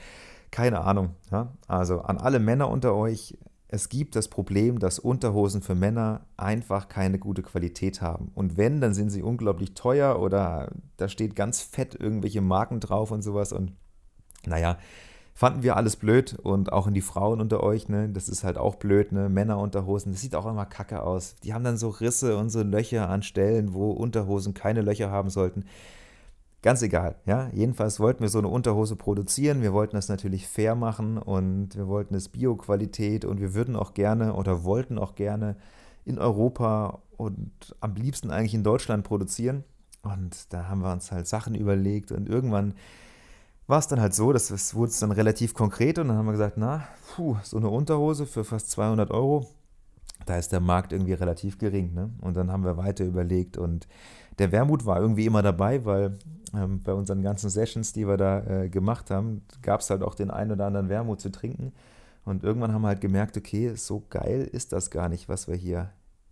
keine 0.50 0.80
Ahnung. 0.80 1.10
Ja? 1.30 1.52
Also 1.68 2.00
an 2.00 2.18
alle 2.18 2.38
Männer 2.38 2.68
unter 2.68 2.94
euch, 2.94 3.38
es 3.68 3.88
gibt 3.88 4.16
das 4.16 4.26
Problem, 4.28 4.80
dass 4.80 4.98
Unterhosen 4.98 5.62
für 5.62 5.76
Männer 5.76 6.26
einfach 6.36 6.88
keine 6.88 7.20
gute 7.20 7.42
Qualität 7.42 8.02
haben. 8.02 8.32
Und 8.34 8.56
wenn, 8.56 8.80
dann 8.80 8.94
sind 8.94 9.10
sie 9.10 9.22
unglaublich 9.22 9.74
teuer 9.74 10.20
oder 10.20 10.72
da 10.96 11.08
steht 11.08 11.36
ganz 11.36 11.62
fett 11.62 11.94
irgendwelche 11.94 12.40
Marken 12.40 12.80
drauf 12.80 13.12
und 13.12 13.22
sowas. 13.22 13.52
Und 13.52 13.72
naja, 14.44 14.76
fanden 15.34 15.62
wir 15.62 15.76
alles 15.76 15.96
blöd 15.96 16.34
und 16.34 16.72
auch 16.72 16.86
in 16.88 16.94
die 16.94 17.00
Frauen 17.00 17.40
unter 17.40 17.62
euch, 17.62 17.88
ne, 17.88 18.08
das 18.08 18.28
ist 18.28 18.42
halt 18.42 18.58
auch 18.58 18.74
blöd, 18.74 19.12
ne, 19.12 19.28
Männerunterhosen, 19.28 20.12
das 20.12 20.20
sieht 20.20 20.34
auch 20.34 20.46
immer 20.46 20.66
kacke 20.66 21.02
aus. 21.02 21.36
Die 21.44 21.54
haben 21.54 21.64
dann 21.64 21.78
so 21.78 21.90
Risse 21.90 22.36
und 22.36 22.50
so 22.50 22.62
Löcher 22.62 23.08
an 23.08 23.22
Stellen, 23.22 23.72
wo 23.72 23.92
Unterhosen 23.92 24.52
keine 24.52 24.82
Löcher 24.82 25.10
haben 25.10 25.30
sollten. 25.30 25.64
Ganz 26.62 26.82
egal, 26.82 27.16
ja. 27.24 27.48
Jedenfalls 27.54 28.00
wollten 28.00 28.20
wir 28.20 28.28
so 28.28 28.38
eine 28.38 28.48
Unterhose 28.48 28.94
produzieren. 28.94 29.62
Wir 29.62 29.72
wollten 29.72 29.96
das 29.96 30.08
natürlich 30.08 30.46
fair 30.46 30.74
machen 30.74 31.16
und 31.16 31.74
wir 31.74 31.88
wollten 31.88 32.14
es 32.14 32.28
Bio-Qualität 32.28 33.24
und 33.24 33.40
wir 33.40 33.54
würden 33.54 33.76
auch 33.76 33.94
gerne 33.94 34.34
oder 34.34 34.62
wollten 34.62 34.98
auch 34.98 35.14
gerne 35.14 35.56
in 36.04 36.18
Europa 36.18 37.00
und 37.16 37.50
am 37.80 37.94
liebsten 37.94 38.30
eigentlich 38.30 38.54
in 38.54 38.64
Deutschland 38.64 39.04
produzieren. 39.04 39.64
Und 40.02 40.52
da 40.52 40.68
haben 40.68 40.82
wir 40.82 40.92
uns 40.92 41.12
halt 41.12 41.26
Sachen 41.26 41.54
überlegt 41.54 42.12
und 42.12 42.28
irgendwann 42.28 42.74
war 43.66 43.78
es 43.78 43.86
dann 43.86 44.00
halt 44.00 44.14
so, 44.14 44.32
dass 44.32 44.50
es 44.50 44.74
wurde 44.74 44.92
dann 45.00 45.12
relativ 45.12 45.54
konkret 45.54 45.98
und 45.98 46.08
dann 46.08 46.16
haben 46.16 46.26
wir 46.26 46.32
gesagt, 46.32 46.56
na, 46.56 46.88
puh, 47.14 47.36
so 47.42 47.56
eine 47.56 47.68
Unterhose 47.68 48.26
für 48.26 48.44
fast 48.44 48.70
200 48.72 49.10
Euro, 49.12 49.48
da 50.26 50.36
ist 50.36 50.52
der 50.52 50.60
Markt 50.60 50.92
irgendwie 50.92 51.12
relativ 51.12 51.58
gering. 51.58 51.94
Ne? 51.94 52.10
Und 52.20 52.36
dann 52.36 52.50
haben 52.50 52.64
wir 52.64 52.76
weiter 52.76 53.04
überlegt 53.04 53.56
und 53.56 53.86
der 54.38 54.52
Wermut 54.52 54.86
war 54.86 55.00
irgendwie 55.00 55.26
immer 55.26 55.42
dabei, 55.42 55.84
weil 55.84 56.18
ähm, 56.54 56.82
bei 56.82 56.92
unseren 56.92 57.22
ganzen 57.22 57.50
Sessions, 57.50 57.92
die 57.92 58.06
wir 58.06 58.16
da 58.16 58.44
äh, 58.44 58.68
gemacht 58.68 59.10
haben, 59.10 59.42
gab 59.62 59.80
es 59.80 59.90
halt 59.90 60.02
auch 60.02 60.14
den 60.14 60.30
einen 60.30 60.52
oder 60.52 60.66
anderen 60.66 60.88
Wermut 60.88 61.20
zu 61.20 61.30
trinken. 61.30 61.72
Und 62.24 62.44
irgendwann 62.44 62.72
haben 62.72 62.82
wir 62.82 62.88
halt 62.88 63.00
gemerkt, 63.00 63.36
okay, 63.36 63.74
so 63.74 64.04
geil 64.10 64.48
ist 64.50 64.72
das 64.72 64.90
gar 64.90 65.08
nicht, 65.08 65.28
was 65.28 65.48
wir 65.48 65.56
hier 65.56 65.90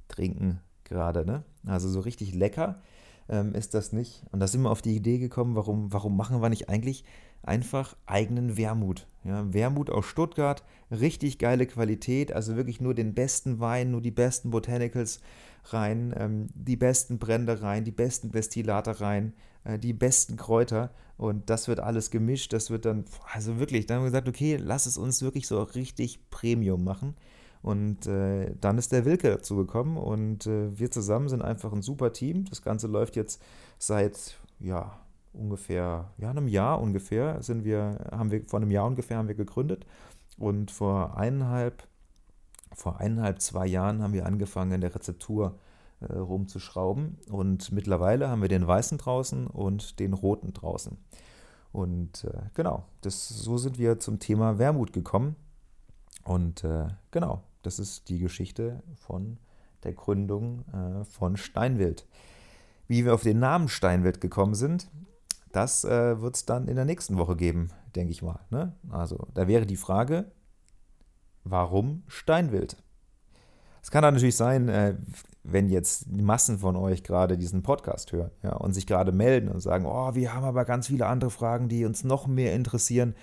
trinken 0.08 0.60
gerade. 0.84 1.24
Ne? 1.24 1.42
Also 1.66 1.88
so 1.88 2.00
richtig 2.00 2.34
lecker 2.34 2.80
ähm, 3.28 3.54
ist 3.54 3.74
das 3.74 3.92
nicht. 3.92 4.22
Und 4.32 4.40
da 4.40 4.46
sind 4.46 4.62
wir 4.62 4.70
auf 4.70 4.82
die 4.82 4.96
Idee 4.96 5.18
gekommen, 5.18 5.56
warum, 5.56 5.92
warum 5.92 6.16
machen 6.16 6.40
wir 6.40 6.48
nicht 6.48 6.68
eigentlich 6.68 7.04
einfach 7.42 7.96
eigenen 8.06 8.56
Wermut. 8.56 9.06
Ja, 9.24 9.52
Wermut 9.52 9.90
aus 9.90 10.06
Stuttgart, 10.06 10.64
richtig 10.90 11.38
geile 11.38 11.66
Qualität, 11.66 12.32
also 12.32 12.56
wirklich 12.56 12.80
nur 12.80 12.94
den 12.94 13.14
besten 13.14 13.60
Wein, 13.60 13.90
nur 13.90 14.00
die 14.00 14.10
besten 14.10 14.50
Botanicals 14.50 15.20
rein, 15.64 16.14
ähm, 16.16 16.48
die 16.54 16.76
besten 16.76 17.18
Brände 17.18 17.62
rein, 17.62 17.84
die 17.84 17.90
besten 17.92 18.30
Destillate 18.32 19.00
rein, 19.00 19.34
äh, 19.64 19.78
die 19.78 19.92
besten 19.92 20.36
Kräuter 20.36 20.90
und 21.16 21.50
das 21.50 21.68
wird 21.68 21.80
alles 21.80 22.10
gemischt, 22.10 22.52
das 22.52 22.70
wird 22.70 22.84
dann, 22.84 23.04
also 23.32 23.58
wirklich, 23.58 23.86
dann 23.86 23.98
haben 23.98 24.04
wir 24.04 24.10
gesagt, 24.10 24.28
okay, 24.28 24.56
lass 24.56 24.86
es 24.86 24.98
uns 24.98 25.22
wirklich 25.22 25.46
so 25.46 25.62
richtig 25.62 26.30
Premium 26.30 26.84
machen. 26.84 27.14
Und 27.62 28.06
äh, 28.06 28.54
dann 28.60 28.78
ist 28.78 28.92
der 28.92 29.04
Wilke 29.04 29.30
dazu 29.30 29.56
gekommen 29.56 29.96
und 29.96 30.46
äh, 30.46 30.78
wir 30.78 30.90
zusammen 30.90 31.28
sind 31.28 31.42
einfach 31.42 31.72
ein 31.72 31.82
super 31.82 32.12
Team. 32.12 32.44
Das 32.48 32.62
Ganze 32.62 32.86
läuft 32.86 33.16
jetzt 33.16 33.42
seit, 33.78 34.38
ja, 34.60 34.98
ungefähr, 35.32 36.10
ja, 36.18 36.30
einem 36.30 36.48
Jahr 36.48 36.80
ungefähr 36.80 37.42
sind 37.42 37.64
wir, 37.64 38.06
haben 38.10 38.30
wir, 38.30 38.44
vor 38.46 38.60
einem 38.60 38.70
Jahr 38.70 38.86
ungefähr 38.86 39.18
haben 39.18 39.28
wir 39.28 39.34
gegründet 39.34 39.86
und 40.36 40.70
vor 40.70 41.16
eineinhalb, 41.16 41.86
vor 42.74 43.00
eineinhalb, 43.00 43.40
zwei 43.40 43.66
Jahren 43.66 44.02
haben 44.02 44.12
wir 44.12 44.26
angefangen, 44.26 44.72
in 44.72 44.80
der 44.80 44.94
Rezeptur 44.94 45.58
äh, 46.00 46.12
rumzuschrauben 46.12 47.18
und 47.30 47.72
mittlerweile 47.72 48.28
haben 48.28 48.42
wir 48.42 48.48
den 48.48 48.66
weißen 48.66 48.98
draußen 48.98 49.46
und 49.46 49.98
den 49.98 50.12
roten 50.12 50.52
draußen. 50.54 50.96
Und 51.72 52.24
äh, 52.24 52.42
genau, 52.54 52.84
das, 53.02 53.28
so 53.28 53.58
sind 53.58 53.78
wir 53.78 53.98
zum 53.98 54.18
Thema 54.18 54.58
Wermut 54.58 54.92
gekommen. 54.92 55.36
Und 56.24 56.64
äh, 56.64 56.88
genau, 57.10 57.42
das 57.68 57.78
ist 57.78 58.08
die 58.08 58.18
Geschichte 58.18 58.82
von 58.94 59.36
der 59.84 59.92
Gründung 59.92 60.64
äh, 60.72 61.04
von 61.04 61.36
Steinwild. 61.36 62.06
Wie 62.86 63.04
wir 63.04 63.12
auf 63.12 63.22
den 63.22 63.40
Namen 63.40 63.68
Steinwild 63.68 64.22
gekommen 64.22 64.54
sind, 64.54 64.90
das 65.52 65.84
äh, 65.84 66.18
wird 66.18 66.36
es 66.36 66.46
dann 66.46 66.66
in 66.66 66.76
der 66.76 66.86
nächsten 66.86 67.18
Woche 67.18 67.36
geben, 67.36 67.68
denke 67.94 68.10
ich 68.10 68.22
mal. 68.22 68.40
Ne? 68.48 68.74
Also 68.88 69.28
da 69.34 69.46
wäre 69.48 69.66
die 69.66 69.76
Frage, 69.76 70.32
warum 71.44 72.04
Steinwild? 72.06 72.82
Es 73.82 73.90
kann 73.90 74.00
natürlich 74.00 74.36
sein, 74.36 74.70
äh, 74.70 74.96
wenn 75.42 75.68
jetzt 75.68 76.06
die 76.08 76.22
Massen 76.22 76.60
von 76.60 76.74
euch 76.74 77.04
gerade 77.04 77.36
diesen 77.36 77.62
Podcast 77.62 78.12
hören 78.12 78.30
ja, 78.42 78.56
und 78.56 78.72
sich 78.72 78.86
gerade 78.86 79.12
melden 79.12 79.50
und 79.50 79.60
sagen, 79.60 79.84
oh, 79.84 80.14
wir 80.14 80.32
haben 80.32 80.44
aber 80.44 80.64
ganz 80.64 80.86
viele 80.86 81.04
andere 81.04 81.30
Fragen, 81.30 81.68
die 81.68 81.84
uns 81.84 82.02
noch 82.02 82.26
mehr 82.26 82.54
interessieren, 82.54 83.14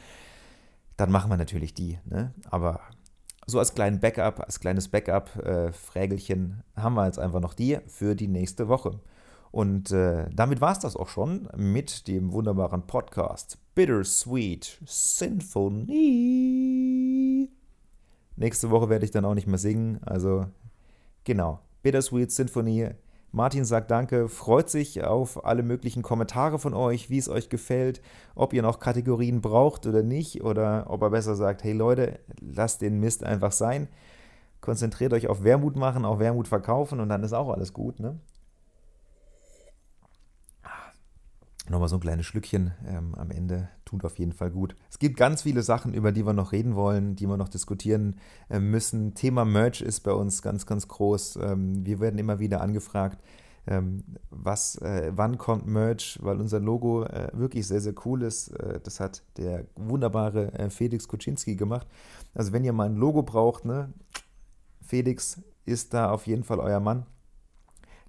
dann 0.97 1.09
machen 1.09 1.31
wir 1.31 1.37
natürlich 1.37 1.73
die. 1.73 1.97
Ne? 2.05 2.31
Aber 2.51 2.81
so 3.45 3.59
als 3.59 3.75
kleinen 3.75 3.99
Backup, 3.99 4.39
als 4.39 4.59
kleines 4.59 4.87
Backup-Frägelchen 4.87 6.63
äh, 6.75 6.81
haben 6.81 6.95
wir 6.95 7.05
jetzt 7.05 7.19
einfach 7.19 7.41
noch 7.41 7.53
die 7.53 7.77
für 7.87 8.15
die 8.15 8.27
nächste 8.27 8.67
Woche. 8.67 8.99
Und 9.51 9.91
äh, 9.91 10.25
damit 10.33 10.59
war 10.61 10.71
es 10.73 10.79
das 10.79 10.95
auch 10.97 11.07
schon 11.07 11.47
mit 11.55 12.07
dem 12.07 12.33
wunderbaren 12.33 12.87
Podcast 12.87 13.57
Bittersweet 13.73 14.79
Symphony. 14.85 15.89
Nächste 18.35 18.69
Woche 18.69 18.89
werde 18.89 19.05
ich 19.05 19.11
dann 19.11 19.23
auch 19.23 19.33
nicht 19.33 19.47
mehr 19.47 19.57
singen. 19.57 19.99
Also 20.03 20.47
genau, 21.23 21.59
Bittersweet 21.83 22.31
Symphony. 22.31 22.89
Martin 23.31 23.65
sagt 23.65 23.91
Danke, 23.91 24.29
freut 24.29 24.69
sich 24.69 25.03
auf 25.03 25.45
alle 25.45 25.61
möglichen 25.61 26.03
Kommentare 26.03 26.57
von 26.57 26.73
euch, 26.73 27.09
wie 27.09 27.17
es 27.17 27.27
euch 27.27 27.49
gefällt, 27.49 28.01
ob 28.33 28.53
ihr 28.53 28.61
noch 28.61 28.79
Kategorien 28.79 29.41
braucht 29.41 29.85
oder 29.85 30.03
nicht, 30.03 30.43
oder 30.43 30.85
ob 30.87 31.01
er 31.01 31.09
besser 31.09 31.35
sagt, 31.35 31.63
hey 31.63 31.73
Leute, 31.73 32.19
lasst 32.39 32.81
den 32.81 32.99
Mist 32.99 33.23
einfach 33.23 33.51
sein. 33.51 33.87
Konzentriert 34.61 35.13
euch 35.13 35.27
auf 35.27 35.43
Wermut 35.43 35.75
machen, 35.75 36.05
auf 36.05 36.19
Wermut 36.19 36.47
verkaufen 36.47 36.99
und 36.99 37.09
dann 37.09 37.23
ist 37.23 37.33
auch 37.33 37.49
alles 37.49 37.73
gut. 37.73 37.99
Ne? 37.99 38.19
Nochmal 41.67 41.89
so 41.89 41.95
ein 41.95 42.01
kleines 42.01 42.27
Schlückchen 42.27 42.73
ähm, 42.87 43.15
am 43.15 43.31
Ende 43.31 43.69
tut 43.85 44.05
auf 44.05 44.19
jeden 44.19 44.33
Fall 44.33 44.51
gut. 44.51 44.75
Es 44.89 44.99
gibt 44.99 45.17
ganz 45.17 45.41
viele 45.41 45.63
Sachen, 45.63 45.95
über 45.95 46.11
die 46.11 46.25
wir 46.25 46.33
noch 46.33 46.51
reden 46.51 46.75
wollen, 46.75 47.15
die 47.15 47.27
wir 47.27 47.37
noch 47.37 47.49
diskutieren 47.49 48.17
äh, 48.49 48.59
müssen. 48.59 49.15
Thema 49.15 49.45
Merch 49.45 49.81
ist 49.81 50.01
bei 50.01 50.11
uns 50.11 50.43
ganz, 50.43 50.67
ganz 50.67 50.87
groß. 50.87 51.39
Ähm, 51.41 51.83
wir 51.83 51.99
werden 51.99 52.19
immer 52.19 52.37
wieder 52.37 52.61
angefragt, 52.61 53.19
ähm, 53.65 54.03
was, 54.29 54.75
äh, 54.77 55.11
wann 55.15 55.39
kommt 55.39 55.65
Merch, 55.65 56.19
weil 56.21 56.39
unser 56.39 56.59
Logo 56.59 57.03
äh, 57.03 57.29
wirklich 57.33 57.65
sehr, 57.65 57.81
sehr 57.81 57.95
cool 58.05 58.21
ist. 58.21 58.49
Äh, 58.49 58.79
das 58.83 58.99
hat 58.99 59.23
der 59.37 59.65
wunderbare 59.75 60.53
äh, 60.53 60.69
Felix 60.69 61.07
Kuczynski 61.07 61.55
gemacht. 61.55 61.87
Also 62.35 62.53
wenn 62.53 62.63
ihr 62.63 62.73
mal 62.73 62.87
ein 62.87 62.95
Logo 62.95 63.23
braucht, 63.23 63.65
ne, 63.65 63.91
Felix 64.81 65.41
ist 65.65 65.95
da 65.95 66.11
auf 66.11 66.27
jeden 66.27 66.43
Fall 66.43 66.59
euer 66.59 66.79
Mann. 66.79 67.07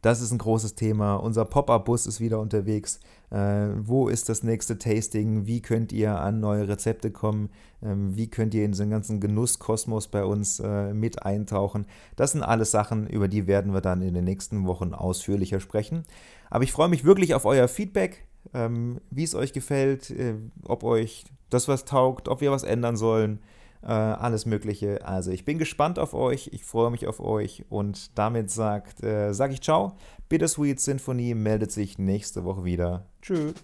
Das 0.02 0.20
ist 0.20 0.30
ein 0.30 0.38
großes 0.38 0.74
Thema. 0.74 1.16
Unser 1.16 1.44
Pop-up-Bus 1.44 2.06
ist 2.06 2.20
wieder 2.20 2.38
unterwegs. 2.38 3.00
Äh, 3.30 3.68
wo 3.78 4.08
ist 4.08 4.28
das 4.28 4.42
nächste 4.42 4.78
Tasting? 4.78 5.46
Wie 5.46 5.60
könnt 5.60 5.92
ihr 5.92 6.20
an 6.20 6.38
neue 6.38 6.68
Rezepte 6.68 7.10
kommen? 7.10 7.50
Ähm, 7.82 8.16
wie 8.16 8.28
könnt 8.28 8.54
ihr 8.54 8.64
in 8.64 8.72
diesen 8.72 8.90
ganzen 8.90 9.20
Genusskosmos 9.20 10.08
bei 10.08 10.24
uns 10.24 10.60
äh, 10.60 10.92
mit 10.92 11.24
eintauchen? 11.24 11.86
Das 12.14 12.32
sind 12.32 12.42
alles 12.42 12.70
Sachen, 12.70 13.06
über 13.08 13.26
die 13.26 13.46
werden 13.46 13.72
wir 13.72 13.80
dann 13.80 14.02
in 14.02 14.14
den 14.14 14.24
nächsten 14.24 14.66
Wochen 14.66 14.94
ausführlicher 14.94 15.60
sprechen. 15.60 16.04
Aber 16.50 16.62
ich 16.62 16.72
freue 16.72 16.88
mich 16.88 17.04
wirklich 17.04 17.34
auf 17.34 17.44
euer 17.44 17.66
Feedback, 17.66 18.26
ähm, 18.54 19.00
wie 19.10 19.24
es 19.24 19.34
euch 19.34 19.52
gefällt, 19.52 20.10
äh, 20.10 20.34
ob 20.62 20.84
euch 20.84 21.24
das 21.50 21.68
was 21.68 21.84
taugt, 21.84 22.28
ob 22.28 22.40
wir 22.40 22.52
was 22.52 22.62
ändern 22.62 22.96
sollen 22.96 23.40
äh, 23.86 23.92
alles 23.92 24.46
Mögliche. 24.46 25.06
Also 25.06 25.30
ich 25.30 25.44
bin 25.44 25.58
gespannt 25.58 25.98
auf 25.98 26.12
euch, 26.12 26.50
ich 26.52 26.64
freue 26.64 26.90
mich 26.90 27.06
auf 27.06 27.20
euch 27.20 27.64
und 27.68 28.18
damit 28.18 28.50
sagt, 28.50 29.02
äh, 29.02 29.32
sage 29.32 29.54
ich 29.54 29.62
ciao. 29.62 29.96
Bittersweet 30.28 30.80
Sinfonie 30.80 31.34
meldet 31.34 31.70
sich 31.70 31.98
nächste 31.98 32.44
Woche 32.44 32.64
wieder. 32.64 33.06
Tschüss. 33.22 33.54